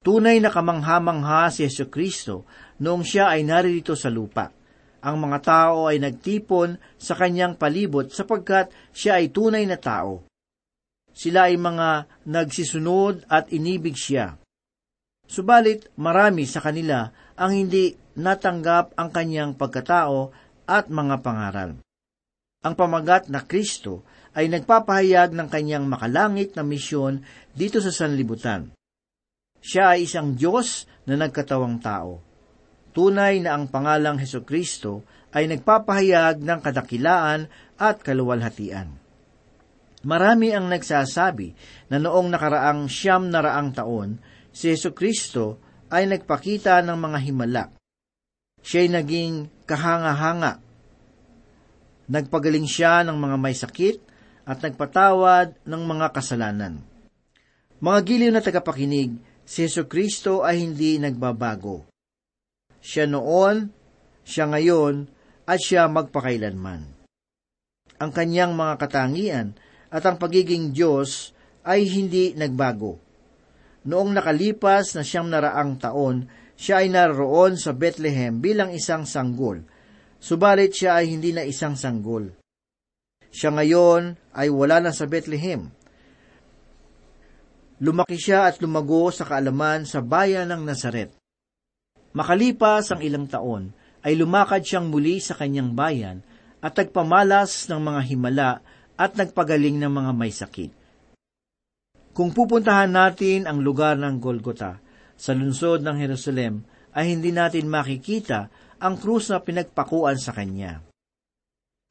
Tunay 0.00 0.40
na 0.40 0.48
kamangha-mangha 0.48 1.52
si 1.52 1.68
Yesu 1.68 1.92
Kristo 1.92 2.48
noong 2.80 3.04
siya 3.04 3.36
ay 3.36 3.44
naririto 3.44 3.92
sa 3.92 4.08
lupa. 4.08 4.48
Ang 5.04 5.28
mga 5.28 5.38
tao 5.44 5.92
ay 5.92 6.00
nagtipon 6.00 6.80
sa 6.96 7.12
kanyang 7.16 7.60
palibot 7.60 8.08
sapagkat 8.08 8.72
siya 8.96 9.20
ay 9.20 9.28
tunay 9.28 9.68
na 9.68 9.76
tao. 9.76 10.24
Sila 11.12 11.52
ay 11.52 11.60
mga 11.60 12.24
nagsisunod 12.24 13.28
at 13.28 13.52
inibig 13.52 13.96
siya. 13.96 14.40
Subalit 15.28 15.92
marami 16.00 16.48
sa 16.48 16.64
kanila 16.64 17.12
ang 17.36 17.52
hindi 17.52 17.92
natanggap 18.16 18.94
ang 18.98 19.08
kanyang 19.10 19.52
pagkatao 19.54 20.30
at 20.66 20.86
mga 20.86 21.16
pangaral. 21.22 21.70
Ang 22.60 22.74
pamagat 22.76 23.32
na 23.32 23.42
Kristo 23.42 24.04
ay 24.36 24.46
nagpapahayag 24.52 25.34
ng 25.34 25.48
kanyang 25.48 25.88
makalangit 25.88 26.54
na 26.54 26.62
misyon 26.62 27.24
dito 27.56 27.82
sa 27.82 27.90
sanlibutan. 27.90 28.70
Siya 29.60 29.96
ay 29.96 30.06
isang 30.06 30.36
Diyos 30.36 30.86
na 31.08 31.16
nagkatawang 31.16 31.80
tao. 31.80 32.20
Tunay 32.90 33.40
na 33.42 33.54
ang 33.56 33.70
pangalang 33.70 34.18
Heso 34.18 34.42
Kristo 34.42 35.06
ay 35.30 35.46
nagpapahayag 35.46 36.42
ng 36.42 36.60
kadakilaan 36.60 37.46
at 37.78 38.02
kaluwalhatian. 38.02 38.98
Marami 40.00 40.50
ang 40.56 40.66
nagsasabi 40.68 41.52
na 41.92 42.00
noong 42.00 42.32
nakaraang 42.32 42.88
siyam 42.88 43.28
na 43.28 43.44
raang 43.44 43.70
taon, 43.76 44.16
si 44.48 44.72
Yesu 44.72 44.96
Kristo 44.96 45.60
ay 45.92 46.08
nagpakita 46.08 46.80
ng 46.80 46.96
mga 46.96 47.18
himala. 47.20 47.64
Siya'y 48.60 48.88
naging 48.92 49.48
kahanga-hanga. 49.64 50.60
Nagpagaling 52.10 52.66
siya 52.66 53.06
ng 53.06 53.16
mga 53.16 53.36
may 53.38 53.54
sakit 53.54 53.96
at 54.44 54.58
nagpatawad 54.60 55.54
ng 55.62 55.82
mga 55.86 56.06
kasalanan. 56.10 56.82
Mga 57.80 57.98
giliw 58.04 58.30
na 58.34 58.42
tagapakinig, 58.44 59.16
si 59.46 59.64
Yesu 59.64 59.88
Kristo 59.88 60.44
ay 60.44 60.60
hindi 60.60 61.00
nagbabago. 61.00 61.88
Siya 62.82 63.08
noon, 63.08 63.72
siya 64.26 64.50
ngayon, 64.50 65.08
at 65.48 65.58
siya 65.58 65.88
magpakailanman. 65.88 66.82
Ang 68.00 68.10
kanyang 68.12 68.56
mga 68.56 68.74
katangian 68.80 69.46
at 69.90 70.02
ang 70.06 70.16
pagiging 70.16 70.72
Diyos 70.72 71.34
ay 71.66 71.84
hindi 71.84 72.32
nagbago. 72.32 72.96
Noong 73.84 74.12
nakalipas 74.12 74.92
na 74.96 75.02
siyam 75.04 75.28
naraang 75.28 75.76
taon, 75.80 76.28
siya 76.60 76.84
ay 76.84 76.92
naroon 76.92 77.56
sa 77.56 77.72
Bethlehem 77.72 78.36
bilang 78.36 78.68
isang 78.76 79.08
sanggol. 79.08 79.64
Subalit 80.20 80.76
siya 80.76 81.00
ay 81.00 81.08
hindi 81.08 81.32
na 81.32 81.48
isang 81.48 81.72
sanggol. 81.72 82.36
Siya 83.32 83.56
ngayon 83.56 84.36
ay 84.36 84.52
wala 84.52 84.84
na 84.84 84.92
sa 84.92 85.08
Bethlehem. 85.08 85.72
Lumaki 87.80 88.20
siya 88.20 88.44
at 88.44 88.60
lumago 88.60 89.08
sa 89.08 89.24
kaalaman 89.24 89.88
sa 89.88 90.04
bayan 90.04 90.52
ng 90.52 90.68
Nazaret. 90.68 91.16
Makalipas 92.12 92.92
ang 92.92 93.00
ilang 93.00 93.24
taon, 93.24 93.72
ay 94.04 94.20
lumakad 94.20 94.60
siyang 94.60 94.92
muli 94.92 95.16
sa 95.16 95.36
kanyang 95.40 95.72
bayan 95.72 96.20
at 96.60 96.76
nagpamalas 96.76 97.72
ng 97.72 97.80
mga 97.80 98.00
himala 98.12 98.50
at 99.00 99.16
nagpagaling 99.16 99.80
ng 99.80 99.92
mga 99.92 100.12
may 100.12 100.32
sakit. 100.32 100.72
Kung 102.12 102.36
pupuntahan 102.36 102.92
natin 102.92 103.48
ang 103.48 103.64
lugar 103.64 103.96
ng 103.96 104.20
Golgota 104.20 104.89
sa 105.20 105.36
lungsod 105.36 105.84
ng 105.84 106.00
Jerusalem, 106.00 106.64
ay 106.96 107.12
hindi 107.12 107.30
natin 107.30 107.68
makikita 107.68 108.48
ang 108.80 108.96
krus 108.96 109.28
na 109.28 109.44
pinagpakuan 109.44 110.16
sa 110.16 110.32
kanya. 110.32 110.80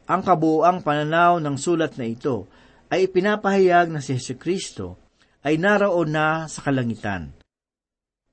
Ang 0.10 0.26
kabuoang 0.26 0.82
pananaw 0.82 1.38
ng 1.38 1.54
sulat 1.54 1.94
na 2.02 2.10
ito 2.10 2.50
ay 2.90 3.06
ipinapahayag 3.06 3.94
na 3.94 4.02
si 4.02 4.18
Yesu 4.18 4.34
Kristo 4.42 4.98
ay 5.46 5.62
naroon 5.62 6.10
na 6.10 6.50
sa 6.50 6.66
kalangitan. 6.66 7.30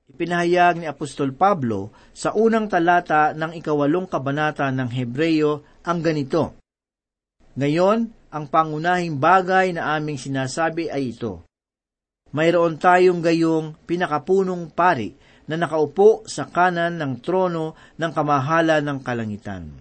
Ipinahayag 0.09 0.81
ni 0.81 0.85
Apostol 0.89 1.37
Pablo 1.37 1.93
sa 2.17 2.33
unang 2.33 2.65
talata 2.65 3.37
ng 3.37 3.53
ikawalong 3.61 4.09
kabanata 4.09 4.65
ng 4.73 4.89
Hebreyo 4.89 5.83
ang 5.85 6.01
ganito. 6.01 6.57
Ngayon, 7.53 7.99
ang 8.33 8.45
pangunahing 8.49 9.15
bagay 9.21 9.75
na 9.77 9.95
aming 9.95 10.19
sinasabi 10.19 10.91
ay 10.91 11.15
ito. 11.15 11.46
Mayroon 12.37 12.77
tayong 12.77 13.25
gayong 13.25 13.73
pinakapunong 13.89 14.69
pari 14.69 15.17
na 15.49 15.57
nakaupo 15.57 16.21
sa 16.29 16.45
kanan 16.45 17.01
ng 17.01 17.17
trono 17.25 17.73
ng 17.97 18.11
kamahala 18.13 18.77
ng 18.77 19.01
kalangitan. 19.01 19.73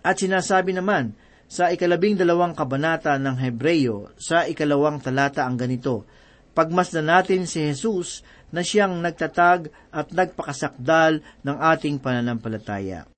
At 0.00 0.16
sinasabi 0.16 0.72
naman 0.72 1.12
sa 1.44 1.68
ikalabing 1.68 2.16
dalawang 2.16 2.56
kabanata 2.56 3.20
ng 3.20 3.36
Hebreyo 3.36 4.16
sa 4.16 4.48
ikalawang 4.48 5.04
talata 5.04 5.44
ang 5.44 5.60
ganito, 5.60 6.08
Pagmasdan 6.52 7.08
natin 7.08 7.48
si 7.48 7.64
Jesus 7.64 8.20
na 8.52 8.60
siyang 8.60 9.00
nagtatag 9.00 9.72
at 9.88 10.12
nagpakasakdal 10.12 11.24
ng 11.40 11.56
ating 11.56 11.96
pananampalataya. 11.96 13.08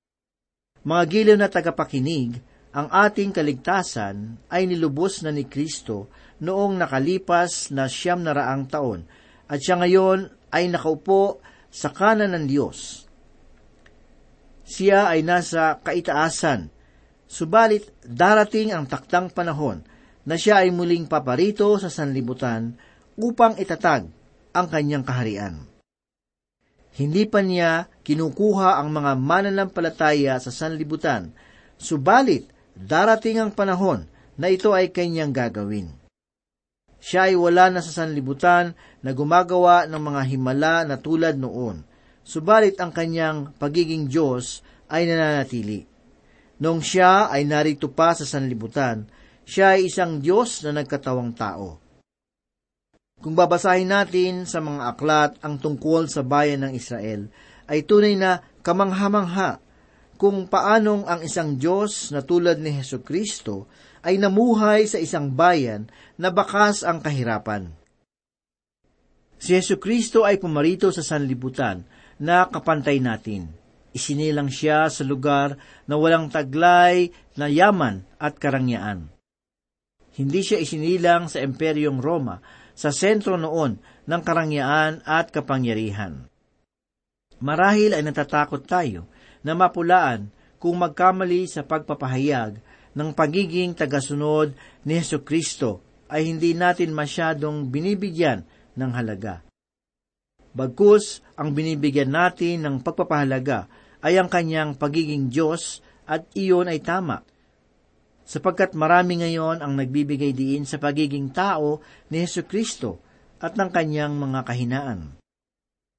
Mga 0.87 1.03
giliw 1.11 1.35
na 1.35 1.51
tagapakinig, 1.51 2.39
ang 2.71 2.87
ating 2.87 3.35
kaligtasan 3.35 4.39
ay 4.47 4.67
nilubos 4.67 5.19
na 5.23 5.35
ni 5.35 5.47
Kristo 5.47 6.07
noong 6.43 6.79
nakalipas 6.79 7.71
na 7.71 7.87
siyam 7.87 8.23
na 8.25 8.35
raang 8.35 8.67
taon 8.67 9.07
at 9.45 9.61
siya 9.61 9.79
ngayon 9.79 10.31
ay 10.51 10.71
nakaupo 10.71 11.39
sa 11.69 11.91
kanan 11.91 12.31
ng 12.31 12.45
Diyos. 12.47 13.03
Siya 14.65 15.13
ay 15.13 15.21
nasa 15.21 15.77
kaitaasan, 15.83 16.73
subalit 17.29 17.91
darating 18.01 18.73
ang 18.73 18.89
taktang 18.89 19.29
panahon 19.29 19.85
na 20.25 20.35
siya 20.39 20.65
ay 20.65 20.73
muling 20.73 21.05
paparito 21.05 21.77
sa 21.77 21.91
sanlibutan 21.91 22.73
upang 23.19 23.59
itatag 23.61 24.09
ang 24.55 24.67
kanyang 24.71 25.05
kaharian. 25.05 25.61
Hindi 26.95 27.27
pa 27.27 27.43
niya 27.43 27.91
kinukuha 28.07 28.79
ang 28.79 28.89
mga 28.89 29.19
mananampalataya 29.19 30.39
sa 30.39 30.49
sanlibutan, 30.49 31.35
subalit 31.75 32.47
darating 32.73 33.43
ang 33.43 33.51
panahon 33.51 34.07
na 34.39 34.47
ito 34.47 34.71
ay 34.71 34.89
kanyang 34.95 35.35
gagawin. 35.35 36.04
Siya 37.05 37.29
ay 37.29 37.37
wala 37.37 37.69
na 37.69 37.85
sa 37.85 38.01
sanlibutan 38.01 38.73
na 39.05 39.13
gumagawa 39.13 39.85
ng 39.85 40.01
mga 40.01 40.21
himala 40.25 40.75
na 40.89 40.97
tulad 40.97 41.37
noon, 41.37 41.85
subalit 42.25 42.81
ang 42.81 42.89
kanyang 42.89 43.53
pagiging 43.61 44.09
Diyos 44.09 44.65
ay 44.89 45.05
nananatili. 45.05 45.85
Nung 46.57 46.81
siya 46.81 47.29
ay 47.29 47.45
narito 47.45 47.93
pa 47.93 48.17
sa 48.17 48.25
sanlibutan, 48.25 49.05
siya 49.45 49.77
ay 49.77 49.85
isang 49.85 50.17
Diyos 50.17 50.65
na 50.65 50.81
nagkatawang 50.81 51.37
tao. 51.37 51.77
Kung 53.21 53.37
babasahin 53.37 53.93
natin 53.93 54.49
sa 54.49 54.57
mga 54.57 54.97
aklat 54.97 55.37
ang 55.45 55.61
tungkol 55.61 56.09
sa 56.09 56.25
bayan 56.25 56.65
ng 56.65 56.73
Israel, 56.73 57.29
ay 57.69 57.85
tunay 57.85 58.17
na 58.17 58.41
kamangha-mangha 58.65 59.61
kung 60.17 60.49
paanong 60.49 61.05
ang 61.05 61.21
isang 61.21 61.61
Diyos 61.61 62.09
na 62.09 62.25
tulad 62.25 62.57
ni 62.57 62.73
Heso 62.73 63.05
Kristo 63.05 63.69
ay 64.05 64.21
namuhay 64.21 64.85
sa 64.85 65.01
isang 65.01 65.33
bayan 65.33 65.89
na 66.13 66.29
bakas 66.29 66.85
ang 66.85 67.01
kahirapan. 67.01 67.73
Si 69.41 69.57
Heso 69.57 69.81
Kristo 69.81 70.23
ay 70.23 70.37
pumarito 70.37 70.93
sa 70.93 71.01
sanlibutan 71.01 71.83
na 72.21 72.45
kapantay 72.45 73.01
natin. 73.01 73.49
Isinilang 73.95 74.53
siya 74.53 74.91
sa 74.93 75.01
lugar 75.07 75.57
na 75.89 75.97
walang 75.97 76.29
taglay 76.29 77.09
na 77.33 77.49
yaman 77.49 78.05
at 78.21 78.37
karangyaan. 78.37 79.09
Hindi 80.15 80.45
siya 80.45 80.61
isinilang 80.61 81.27
sa 81.27 81.43
Imperyong 81.43 81.99
Roma, 81.99 82.39
sa 82.75 82.91
sentro 82.91 83.39
noon 83.39 83.79
ng 84.05 84.21
karangyaan 84.21 84.99
at 85.07 85.31
kapangyarihan. 85.31 86.27
Marahil 87.39 87.95
ay 87.95 88.03
natatakot 88.03 88.63
tayo 88.67 89.07
na 89.43 89.55
mapulaan 89.55 90.31
kung 90.59 90.75
magkamali 90.79 91.47
sa 91.47 91.63
pagpapahayag 91.63 92.59
ng 92.95 93.09
pagiging 93.11 93.75
tagasunod 93.75 94.55
ni 94.87 94.97
Yesu 94.97 95.21
Kristo 95.21 95.83
ay 96.07 96.31
hindi 96.31 96.55
natin 96.55 96.95
masyadong 96.95 97.67
binibigyan 97.67 98.47
ng 98.79 98.91
halaga. 98.95 99.43
Bagkus, 100.55 101.19
ang 101.35 101.51
binibigyan 101.51 102.15
natin 102.15 102.63
ng 102.63 102.75
pagpapahalaga 102.79 103.67
ay 103.99 104.15
ang 104.15 104.31
kanyang 104.31 104.79
pagiging 104.79 105.27
Diyos 105.27 105.83
at 106.07 106.23
iyon 106.31 106.71
ay 106.71 106.79
tama. 106.79 107.19
Sapagkat 108.25 108.71
marami 108.73 109.19
ngayon 109.19 109.59
ang 109.59 109.75
nagbibigay 109.75 110.31
diin 110.31 110.63
sa 110.63 110.79
pagiging 110.79 111.29
tao 111.35 111.83
ni 112.09 112.23
Yesu 112.23 112.47
Kristo 112.47 113.03
at 113.43 113.59
ng 113.59 113.69
kanyang 113.69 114.15
mga 114.15 114.39
kahinaan. 114.47 115.19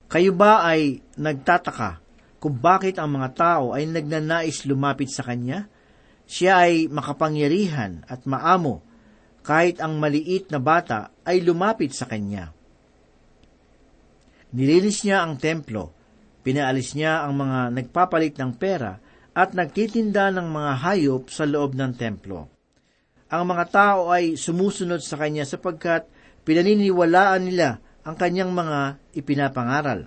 Kayo 0.07 0.33
ba 0.33 0.63
ay 0.65 1.03
nagtataka 1.19 2.07
kung 2.39 2.63
bakit 2.63 3.03
ang 3.03 3.19
mga 3.19 3.29
tao 3.35 3.75
ay 3.75 3.91
nagnanais 3.91 4.63
lumapit 4.71 5.11
sa 5.11 5.27
Kanya. 5.27 5.67
Siya 6.27 6.67
ay 6.67 6.91
makapangyarihan 6.91 8.03
at 8.11 8.27
maamo, 8.27 8.83
kahit 9.47 9.79
ang 9.79 10.03
maliit 10.03 10.51
na 10.51 10.59
bata 10.59 11.15
ay 11.23 11.39
lumapit 11.41 11.95
sa 11.95 12.11
Kanya. 12.11 12.51
Nilinis 14.51 15.07
niya 15.07 15.23
ang 15.23 15.39
templo, 15.39 15.95
pinaalis 16.43 16.95
niya 16.99 17.23
ang 17.23 17.39
mga 17.39 17.75
nagpapalit 17.75 18.35
ng 18.39 18.53
pera 18.59 18.99
at 19.37 19.53
nagtitinda 19.53 20.31
ng 20.35 20.49
mga 20.49 20.73
hayop 20.81 21.29
sa 21.29 21.45
loob 21.45 21.75
ng 21.75 21.93
templo. 21.99 22.49
Ang 23.27 23.43
mga 23.51 23.65
tao 23.75 24.15
ay 24.15 24.39
sumusunod 24.39 25.03
sa 25.03 25.19
kanya 25.19 25.43
sapagkat 25.43 26.07
pinaniniwalaan 26.47 27.43
nila 27.43 27.83
ang 28.07 28.15
kanyang 28.15 28.55
mga 28.55 29.03
ipinapangaral. 29.19 30.07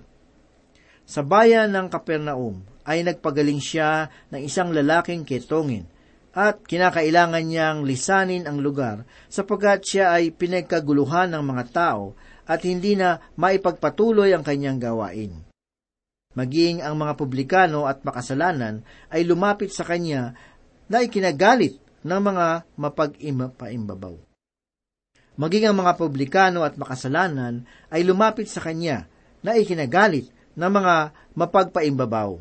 Sa 1.04 1.20
bayan 1.20 1.74
ng 1.76 1.92
Kapernaum 1.92 2.64
ay 2.88 3.04
nagpagaling 3.04 3.60
siya 3.60 4.08
ng 4.32 4.40
isang 4.40 4.72
lalaking 4.72 5.28
ketongin. 5.28 5.84
At 6.30 6.62
kinakailangan 6.62 7.42
niyang 7.42 7.78
lisanin 7.82 8.46
ang 8.46 8.62
lugar 8.62 9.02
sapagkat 9.26 9.82
siya 9.82 10.14
ay 10.14 10.30
pinagkaguluhan 10.30 11.34
ng 11.34 11.42
mga 11.42 11.64
tao 11.74 12.14
at 12.46 12.62
hindi 12.62 12.94
na 12.94 13.18
maipagpatuloy 13.34 14.34
ang 14.34 14.46
kanyang 14.46 14.78
gawain. 14.78 15.32
Maging 16.34 16.86
ang 16.86 16.94
mga 16.94 17.18
publikano 17.18 17.90
at 17.90 18.06
makasalanan 18.06 18.86
ay 19.10 19.26
lumapit 19.26 19.74
sa 19.74 19.82
kanya 19.82 20.38
na 20.86 21.02
ikinagalit 21.02 21.78
ng 22.06 22.20
mga 22.22 22.46
mapag-imapaimbabaw. 22.78 24.14
Maging 25.34 25.64
ang 25.66 25.76
mga 25.82 25.92
publikano 25.98 26.62
at 26.62 26.78
makasalanan 26.78 27.66
ay 27.90 28.06
lumapit 28.06 28.46
sa 28.46 28.62
kanya 28.62 29.10
na 29.42 29.58
ikinagalit 29.58 30.30
ng 30.54 30.70
mga 30.70 30.94
mapagpaimbabaw. 31.34 32.38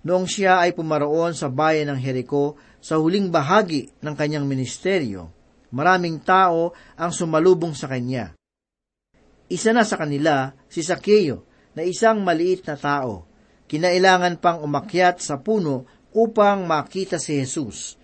Noong 0.00 0.24
siya 0.24 0.64
ay 0.64 0.72
pumaroon 0.72 1.36
sa 1.36 1.52
bayan 1.52 1.92
ng 1.92 2.00
Jericho 2.00 2.56
sa 2.80 2.96
huling 2.96 3.28
bahagi 3.28 3.92
ng 4.00 4.14
kanyang 4.16 4.48
ministeryo, 4.48 5.28
maraming 5.70 6.20
tao 6.24 6.72
ang 6.96 7.12
sumalubong 7.12 7.76
sa 7.76 7.86
kanya. 7.86 8.32
Isa 9.50 9.76
na 9.76 9.84
sa 9.84 10.00
kanila 10.00 10.56
si 10.66 10.80
Sakeo 10.80 11.44
na 11.76 11.82
isang 11.84 12.22
maliit 12.24 12.64
na 12.66 12.80
tao. 12.80 13.28
Kinailangan 13.70 14.42
pang 14.42 14.58
umakyat 14.64 15.22
sa 15.22 15.38
puno 15.38 15.86
upang 16.10 16.66
makita 16.66 17.22
si 17.22 17.38
Jesus. 17.38 17.94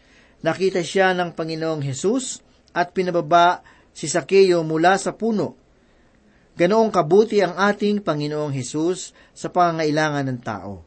Nakita 0.42 0.82
siya 0.82 1.10
ng 1.14 1.34
Panginoong 1.34 1.82
Jesus 1.82 2.38
at 2.70 2.94
pinababa 2.94 3.66
si 3.90 4.06
Sakeo 4.06 4.62
mula 4.62 4.94
sa 4.94 5.14
puno. 5.14 5.58
Ganoong 6.56 6.88
kabuti 6.94 7.42
ang 7.42 7.58
ating 7.58 8.00
Panginoong 8.00 8.54
Jesus 8.54 9.12
sa 9.34 9.50
pangangailangan 9.50 10.26
ng 10.30 10.40
tao. 10.40 10.86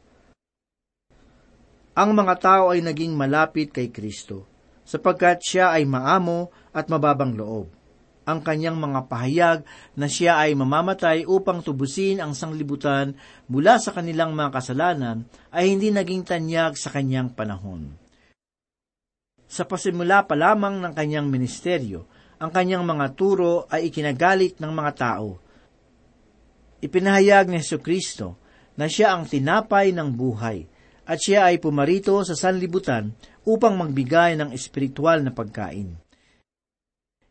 Ang 1.99 2.15
mga 2.15 2.35
tao 2.39 2.71
ay 2.71 2.79
naging 2.79 3.11
malapit 3.11 3.75
kay 3.75 3.91
Kristo, 3.91 4.47
sapagkat 4.87 5.43
siya 5.43 5.75
ay 5.75 5.83
maamo 5.83 6.47
at 6.71 6.87
mababang 6.87 7.35
loob. 7.35 7.67
Ang 8.23 8.39
kanyang 8.39 8.79
mga 8.79 9.11
pahayag 9.11 9.59
na 9.99 10.07
siya 10.07 10.39
ay 10.39 10.55
mamamatay 10.55 11.27
upang 11.27 11.59
tubusin 11.59 12.23
ang 12.23 12.31
sanglibutan 12.31 13.19
mula 13.51 13.83
sa 13.83 13.91
kanilang 13.91 14.31
mga 14.31 14.47
kasalanan 14.47 15.27
ay 15.51 15.75
hindi 15.75 15.91
naging 15.91 16.23
tanyag 16.23 16.79
sa 16.79 16.87
kanyang 16.87 17.35
panahon. 17.35 17.91
Sa 19.43 19.67
pasimula 19.67 20.23
pa 20.23 20.39
lamang 20.39 20.79
ng 20.79 20.95
kanyang 20.95 21.27
ministeryo, 21.27 22.07
ang 22.39 22.55
kanyang 22.55 22.87
mga 22.87 23.11
turo 23.11 23.67
ay 23.67 23.91
ikinagalit 23.91 24.55
ng 24.63 24.71
mga 24.71 24.91
tao. 24.95 25.35
Ipinahayag 26.79 27.51
ni 27.51 27.59
Kristo 27.59 28.39
na 28.79 28.87
siya 28.87 29.19
ang 29.19 29.27
tinapay 29.27 29.91
ng 29.91 30.07
buhay 30.15 30.78
at 31.09 31.17
siya 31.17 31.49
ay 31.49 31.57
pumarito 31.57 32.21
sa 32.21 32.37
sanlibutan 32.37 33.09
upang 33.41 33.73
magbigay 33.73 34.37
ng 34.37 34.53
espiritual 34.53 35.25
na 35.25 35.33
pagkain. 35.33 35.97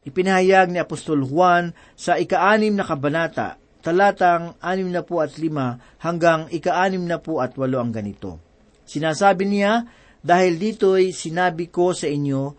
Ipinahayag 0.03 0.75
ni 0.75 0.83
Apostol 0.83 1.23
Juan 1.23 1.71
sa 1.95 2.19
ikaanim 2.19 2.75
na 2.75 2.83
kabanata, 2.83 3.55
talatang 3.79 4.59
anim 4.59 4.91
na 4.91 5.07
po 5.07 5.23
at 5.23 5.39
lima 5.39 5.79
hanggang 6.03 6.51
ikaanim 6.51 7.07
na 7.07 7.23
po 7.23 7.39
at 7.39 7.55
walo 7.55 7.79
ang 7.79 7.95
ganito. 7.95 8.43
Sinasabi 8.83 9.47
niya, 9.47 9.87
dahil 10.19 10.59
dito'y 10.59 11.15
sinabi 11.15 11.71
ko 11.71 11.95
sa 11.95 12.11
inyo, 12.11 12.59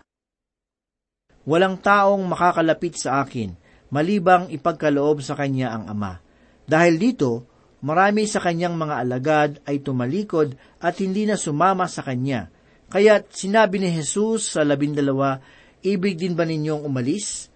walang 1.50 1.82
taong 1.82 2.24
makakalapit 2.24 2.96
sa 2.96 3.26
akin, 3.26 3.52
malibang 3.92 4.48
ipagkaloob 4.54 5.20
sa 5.20 5.36
kanya 5.36 5.76
ang 5.76 5.90
Ama. 5.90 6.22
Dahil 6.70 7.02
dito, 7.02 7.49
Marami 7.80 8.28
sa 8.28 8.44
kanyang 8.44 8.76
mga 8.76 8.96
alagad 9.00 9.52
ay 9.64 9.80
tumalikod 9.80 10.52
at 10.84 11.00
hindi 11.00 11.24
na 11.24 11.40
sumama 11.40 11.88
sa 11.88 12.04
kanya. 12.04 12.52
Kaya 12.92 13.24
sinabi 13.24 13.80
ni 13.80 13.96
Jesus 13.96 14.52
sa 14.52 14.68
labindalawa, 14.68 15.40
Ibig 15.80 16.20
din 16.20 16.36
ba 16.36 16.44
ninyong 16.44 16.84
umalis? 16.84 17.48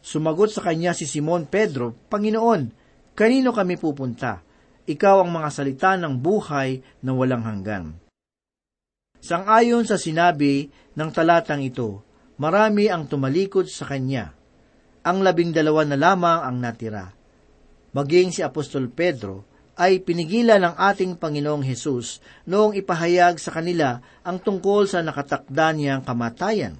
Sumagot 0.00 0.48
sa 0.48 0.64
kanya 0.64 0.96
si 0.96 1.04
Simon 1.04 1.44
Pedro, 1.44 1.92
Panginoon, 2.08 2.72
kanino 3.12 3.52
kami 3.52 3.76
pupunta? 3.76 4.40
Ikaw 4.88 5.20
ang 5.20 5.36
mga 5.36 5.48
salita 5.52 5.92
ng 6.00 6.16
buhay 6.16 6.80
na 7.04 7.12
walang 7.12 7.44
hanggan. 7.44 7.92
Sangayon 9.20 9.84
sa 9.84 10.00
sinabi 10.00 10.72
ng 10.96 11.10
talatang 11.12 11.60
ito, 11.60 12.00
marami 12.40 12.88
ang 12.88 13.04
tumalikod 13.04 13.68
sa 13.68 13.84
kanya. 13.84 14.32
Ang 15.04 15.20
labing 15.20 15.52
dalawa 15.52 15.84
na 15.84 16.00
lamang 16.00 16.40
ang 16.40 16.56
natira 16.56 17.17
maging 17.98 18.30
si 18.30 18.46
Apostol 18.46 18.86
Pedro, 18.94 19.42
ay 19.78 20.02
pinigilan 20.02 20.62
ng 20.62 20.74
ating 20.74 21.18
Panginoong 21.18 21.62
Hesus 21.66 22.22
noong 22.46 22.78
ipahayag 22.78 23.38
sa 23.42 23.50
kanila 23.54 23.98
ang 24.22 24.38
tungkol 24.38 24.86
sa 24.86 25.02
nakatakda 25.02 25.74
niyang 25.74 26.02
kamatayan. 26.02 26.78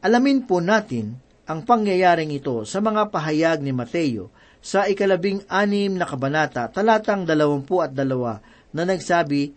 Alamin 0.00 0.44
po 0.48 0.64
natin 0.64 1.20
ang 1.44 1.64
pangyayaring 1.64 2.32
ito 2.32 2.64
sa 2.64 2.80
mga 2.80 3.12
pahayag 3.12 3.60
ni 3.60 3.72
Mateo 3.72 4.32
sa 4.64 4.88
ikalabing 4.88 5.44
anim 5.48 5.92
na 5.96 6.08
kabanata 6.08 6.68
talatang 6.72 7.28
dalawampu 7.28 7.84
at 7.84 7.92
dalawa 7.92 8.40
na 8.72 8.88
nagsabi, 8.88 9.56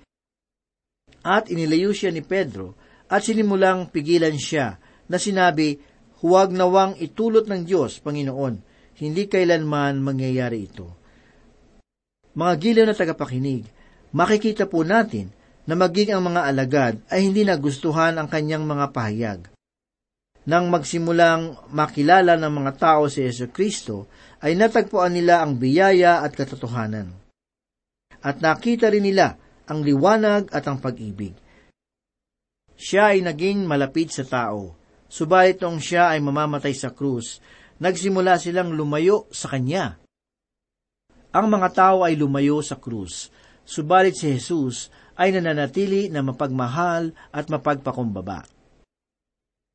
At 1.24 1.48
inilayo 1.48 1.96
siya 1.96 2.12
ni 2.12 2.20
Pedro 2.20 2.76
at 3.08 3.24
sinimulang 3.24 3.88
pigilan 3.88 4.36
siya 4.36 4.80
na 5.08 5.16
sinabi, 5.16 5.80
Huwag 6.24 6.56
nawang 6.56 6.96
itulot 7.00 7.52
ng 7.52 7.68
Diyos, 7.68 8.00
Panginoon, 8.00 8.73
hindi 9.00 9.26
kailanman 9.26 10.02
mangyayari 10.04 10.70
ito. 10.70 10.88
Mga 12.34 12.54
giliw 12.58 12.86
na 12.90 12.98
tagapakinig, 12.98 13.66
makikita 14.14 14.66
po 14.66 14.82
natin 14.82 15.30
na 15.64 15.78
maging 15.78 16.14
ang 16.14 16.24
mga 16.34 16.42
alagad 16.44 16.94
ay 17.08 17.30
hindi 17.30 17.46
nagustuhan 17.46 18.18
ang 18.18 18.28
kanyang 18.28 18.66
mga 18.66 18.86
pahayag. 18.92 19.42
Nang 20.44 20.68
magsimulang 20.68 21.72
makilala 21.72 22.36
ng 22.36 22.52
mga 22.52 22.72
tao 22.76 23.08
si 23.08 23.24
Yesu 23.24 23.48
Kristo, 23.48 24.12
ay 24.44 24.60
natagpuan 24.60 25.16
nila 25.16 25.40
ang 25.40 25.56
biyaya 25.56 26.20
at 26.20 26.36
katotohanan. 26.36 27.16
At 28.20 28.44
nakita 28.44 28.92
rin 28.92 29.08
nila 29.08 29.40
ang 29.64 29.88
liwanag 29.88 30.52
at 30.52 30.68
ang 30.68 30.84
pag-ibig. 30.84 31.32
Siya 32.76 33.16
ay 33.16 33.24
naging 33.24 33.64
malapit 33.64 34.12
sa 34.12 34.28
tao, 34.28 34.76
subalit 35.08 35.64
noong 35.64 35.80
siya 35.80 36.12
ay 36.12 36.20
mamamatay 36.20 36.76
sa 36.76 36.92
krus, 36.92 37.40
nagsimula 37.82 38.38
silang 38.38 38.74
lumayo 38.74 39.30
sa 39.34 39.50
Kanya. 39.54 39.98
Ang 41.34 41.48
mga 41.50 41.70
tao 41.74 41.98
ay 42.06 42.14
lumayo 42.14 42.62
sa 42.62 42.78
krus, 42.78 43.34
subalit 43.66 44.14
si 44.14 44.30
Jesus 44.34 44.94
ay 45.18 45.34
nananatili 45.34 46.10
na 46.10 46.22
mapagmahal 46.22 47.14
at 47.34 47.50
mapagpakumbaba. 47.50 48.46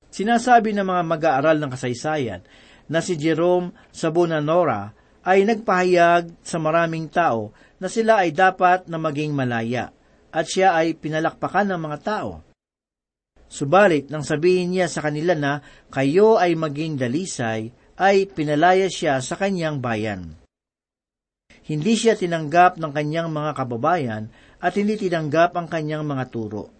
Sinasabi 0.08 0.72
ng 0.74 0.87
mga 0.87 1.02
mag-aaral 1.04 1.56
ng 1.58 1.70
kasaysayan 1.70 2.42
na 2.88 2.98
si 3.04 3.18
Jerome 3.18 3.74
Sabonanora 3.92 4.94
ay 5.26 5.44
nagpahayag 5.44 6.40
sa 6.40 6.56
maraming 6.56 7.12
tao 7.12 7.52
na 7.78 7.87
sila 7.87 8.24
ay 8.24 8.32
dapat 8.32 8.88
na 8.88 8.96
maging 8.96 9.37
malaya 9.37 9.92
at 10.32 10.46
siya 10.48 10.78
ay 10.78 10.96
pinalakpakan 10.96 11.74
ng 11.74 11.80
mga 11.80 11.98
tao. 12.00 12.32
Subalit, 13.48 14.12
nang 14.12 14.24
sabihin 14.24 14.76
niya 14.76 14.92
sa 14.92 15.00
kanila 15.00 15.32
na 15.32 15.64
kayo 15.88 16.37
ay 16.37 16.52
maging 16.52 17.00
dalisay, 17.00 17.72
ay 17.98 18.30
pinalaya 18.30 18.87
siya 18.87 19.18
sa 19.18 19.34
kanyang 19.34 19.82
bayan. 19.82 20.38
Hindi 21.68 21.98
siya 21.98 22.16
tinanggap 22.16 22.80
ng 22.80 22.94
kanyang 22.94 23.28
mga 23.28 23.52
kababayan 23.52 24.32
at 24.62 24.72
hindi 24.78 24.96
tinanggap 24.96 25.52
ang 25.58 25.68
kanyang 25.68 26.06
mga 26.06 26.24
turo. 26.32 26.72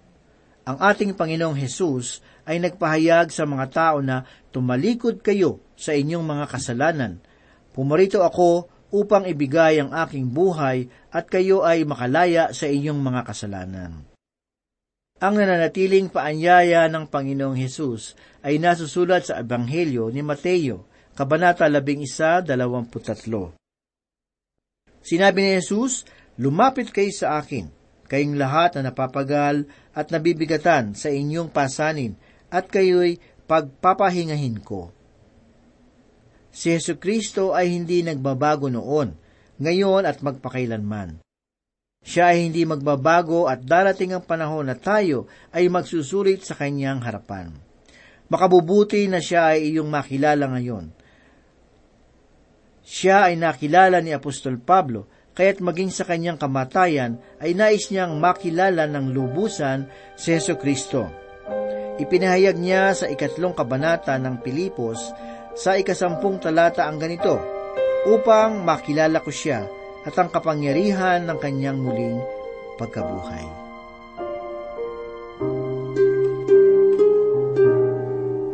Ang 0.65 0.81
ating 0.81 1.13
Panginoong 1.13 1.59
Hesus 1.59 2.25
ay 2.49 2.63
nagpahayag 2.63 3.29
sa 3.29 3.45
mga 3.45 3.67
tao 3.69 3.99
na 4.01 4.25
tumalikod 4.49 5.21
kayo 5.21 5.61
sa 5.77 5.93
inyong 5.93 6.25
mga 6.25 6.45
kasalanan. 6.49 7.21
Pumarito 7.77 8.25
ako 8.25 8.69
upang 8.89 9.29
ibigay 9.29 9.85
ang 9.85 9.93
aking 9.93 10.33
buhay 10.33 10.89
at 11.13 11.29
kayo 11.29 11.69
ay 11.69 11.85
makalaya 11.85 12.49
sa 12.57 12.65
inyong 12.65 13.01
mga 13.01 13.21
kasalanan. 13.29 13.93
Ang 15.19 15.35
nananatiling 15.35 16.09
paanyaya 16.09 16.89
ng 16.89 17.11
Panginoong 17.11 17.59
Hesus 17.59 18.17
ay 18.41 18.57
nasusulat 18.57 19.29
sa 19.29 19.43
Ebanghelyo 19.43 20.09
ni 20.15 20.25
Mateo, 20.25 20.88
Kabanata 21.19 21.67
11, 21.67 22.47
23. 22.47 23.51
Sinabi 25.03 25.39
ni 25.43 25.59
Jesus, 25.59 26.07
Lumapit 26.39 26.95
kayo 26.95 27.11
sa 27.11 27.43
akin, 27.43 27.67
kayong 28.07 28.39
lahat 28.39 28.79
na 28.79 28.95
napapagal 28.95 29.67
at 29.99 30.15
nabibigatan 30.15 30.95
sa 30.95 31.11
inyong 31.11 31.51
pasanin, 31.51 32.15
at 32.55 32.71
kayo'y 32.71 33.19
pagpapahingahin 33.51 34.63
ko. 34.63 34.95
Si 36.55 36.71
Yesu 36.71 37.03
Kristo 37.03 37.51
ay 37.51 37.75
hindi 37.75 38.07
nagbabago 38.07 38.71
noon, 38.71 39.19
ngayon 39.59 40.07
at 40.07 40.23
magpakailanman. 40.23 41.19
Siya 41.99 42.31
ay 42.31 42.47
hindi 42.47 42.63
magbabago 42.63 43.51
at 43.51 43.67
darating 43.67 44.15
ang 44.15 44.23
panahon 44.23 44.71
na 44.71 44.79
tayo 44.79 45.27
ay 45.51 45.67
magsusulit 45.67 46.47
sa 46.47 46.55
kanyang 46.55 47.03
harapan. 47.03 47.51
Makabubuti 48.31 49.11
na 49.11 49.19
siya 49.19 49.59
ay 49.59 49.75
iyong 49.75 49.91
makilala 49.91 50.47
ngayon 50.55 50.95
siya 52.89 53.29
ay 53.29 53.37
nakilala 53.37 54.01
ni 54.01 54.17
Apostol 54.17 54.57
Pablo, 54.57 55.13
kaya't 55.37 55.61
maging 55.61 55.93
sa 55.93 56.09
kanyang 56.09 56.41
kamatayan 56.41 57.21
ay 57.37 57.53
nais 57.53 57.93
niyang 57.93 58.17
makilala 58.17 58.89
ng 58.89 59.13
lubusan 59.13 59.85
si 60.17 60.33
Yeso 60.33 60.57
Kristo. 60.57 61.05
Ipinahayag 62.01 62.57
niya 62.57 62.97
sa 62.97 63.05
ikatlong 63.13 63.53
kabanata 63.53 64.17
ng 64.17 64.41
Pilipos 64.41 65.13
sa 65.53 65.77
ikasampung 65.77 66.41
talata 66.41 66.89
ang 66.89 66.97
ganito, 66.97 67.37
upang 68.09 68.65
makilala 68.65 69.21
ko 69.21 69.29
siya 69.29 69.69
at 70.09 70.15
ang 70.17 70.33
kapangyarihan 70.33 71.29
ng 71.29 71.39
kanyang 71.43 71.77
muling 71.77 72.17
pagkabuhay. 72.81 73.45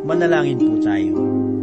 Manalangin 0.03 0.59
po 0.59 0.75
tayo. 0.83 1.54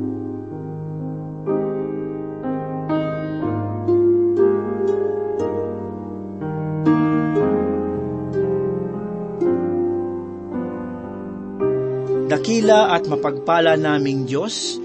Dakila 12.62 12.94
at 12.94 13.10
mapagpala 13.10 13.74
naming 13.74 14.22
Diyos, 14.22 14.78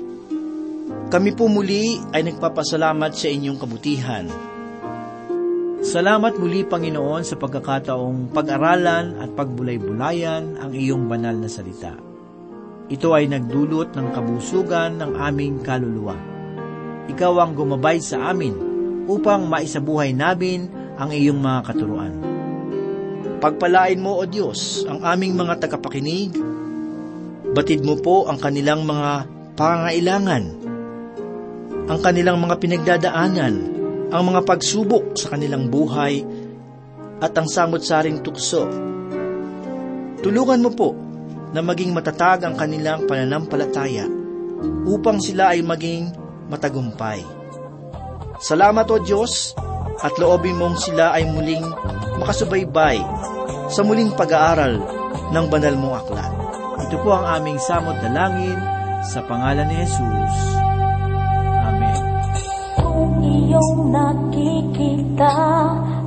kami 1.14 1.30
po 1.38 1.46
muli 1.46 2.02
ay 2.10 2.26
nagpapasalamat 2.26 3.14
sa 3.14 3.30
inyong 3.30 3.62
kabutihan. 3.62 4.26
Salamat 5.86 6.42
muli, 6.42 6.66
Panginoon, 6.66 7.22
sa 7.22 7.38
pagkakataong 7.38 8.34
pag-aralan 8.34 9.22
at 9.22 9.30
pagbulay-bulayan 9.38 10.58
ang 10.58 10.74
iyong 10.74 11.06
banal 11.06 11.38
na 11.38 11.46
salita. 11.46 11.94
Ito 12.90 13.14
ay 13.14 13.30
nagdulot 13.30 13.94
ng 13.94 14.08
kabusugan 14.10 14.98
ng 14.98 15.14
aming 15.14 15.62
kaluluwa. 15.62 16.18
Ikaw 17.14 17.34
ang 17.46 17.54
gumabay 17.54 18.02
sa 18.02 18.34
amin 18.34 18.58
upang 19.06 19.46
maisabuhay 19.46 20.18
namin 20.18 20.66
ang 20.98 21.14
iyong 21.14 21.38
mga 21.38 21.62
katuruan. 21.62 22.26
Pagpalain 23.38 24.02
mo, 24.02 24.18
O 24.18 24.26
Diyos, 24.26 24.82
ang 24.90 25.06
aming 25.06 25.38
mga 25.38 25.62
tagapakinig. 25.62 26.57
Batid 27.58 27.82
mo 27.82 27.98
po 27.98 28.30
ang 28.30 28.38
kanilang 28.38 28.86
mga 28.86 29.26
pangailangan, 29.58 30.44
ang 31.90 32.00
kanilang 32.06 32.38
mga 32.38 32.54
pinagdadaanan, 32.62 33.54
ang 34.14 34.24
mga 34.30 34.46
pagsubok 34.46 35.18
sa 35.18 35.34
kanilang 35.34 35.66
buhay, 35.66 36.22
at 37.18 37.34
ang 37.34 37.50
samot-saring 37.50 38.22
tukso. 38.22 38.70
Tulungan 40.22 40.62
mo 40.62 40.70
po 40.70 40.94
na 41.50 41.66
maging 41.66 41.98
matatag 41.98 42.46
ang 42.46 42.54
kanilang 42.54 43.10
pananampalataya 43.10 44.06
upang 44.86 45.18
sila 45.18 45.58
ay 45.58 45.66
maging 45.66 46.14
matagumpay. 46.54 47.26
Salamat 48.38 48.86
o 48.86 49.02
Diyos 49.02 49.58
at 50.06 50.14
loobin 50.22 50.62
mong 50.62 50.78
sila 50.78 51.10
ay 51.10 51.26
muling 51.26 51.66
makasubaybay 52.22 53.02
sa 53.74 53.82
muling 53.82 54.14
pag-aaral 54.14 54.78
ng 55.34 55.46
banal 55.50 55.74
mong 55.74 55.98
aklat. 56.06 56.37
Ito 56.88 57.04
po 57.04 57.12
ang 57.12 57.44
aming 57.44 57.60
samot 57.60 58.00
na 58.00 58.16
langin 58.16 58.56
sa 59.04 59.20
pangalan 59.28 59.68
ni 59.68 59.76
Jesus. 59.84 60.36
Amen. 61.68 62.00
Kung 62.80 63.20
iyong 63.20 63.92
nakikita 63.92 65.36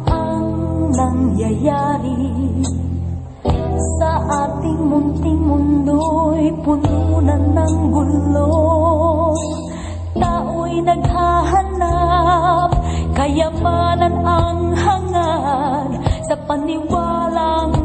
ang 0.09 0.49
nangyayari 0.97 2.33
sa 4.01 4.25
ating 4.25 4.81
munting 4.89 5.37
mundo'y 5.45 6.49
puno 6.65 7.29
na 7.29 7.37
ng 7.37 7.77
gulo 7.93 8.49
Tao'y 10.17 10.81
naghahanap, 10.81 12.73
kayamanan 13.13 14.17
ang 14.25 14.73
hangad 14.73 15.93
Sa 16.25 16.41
paniwalang 16.49 17.80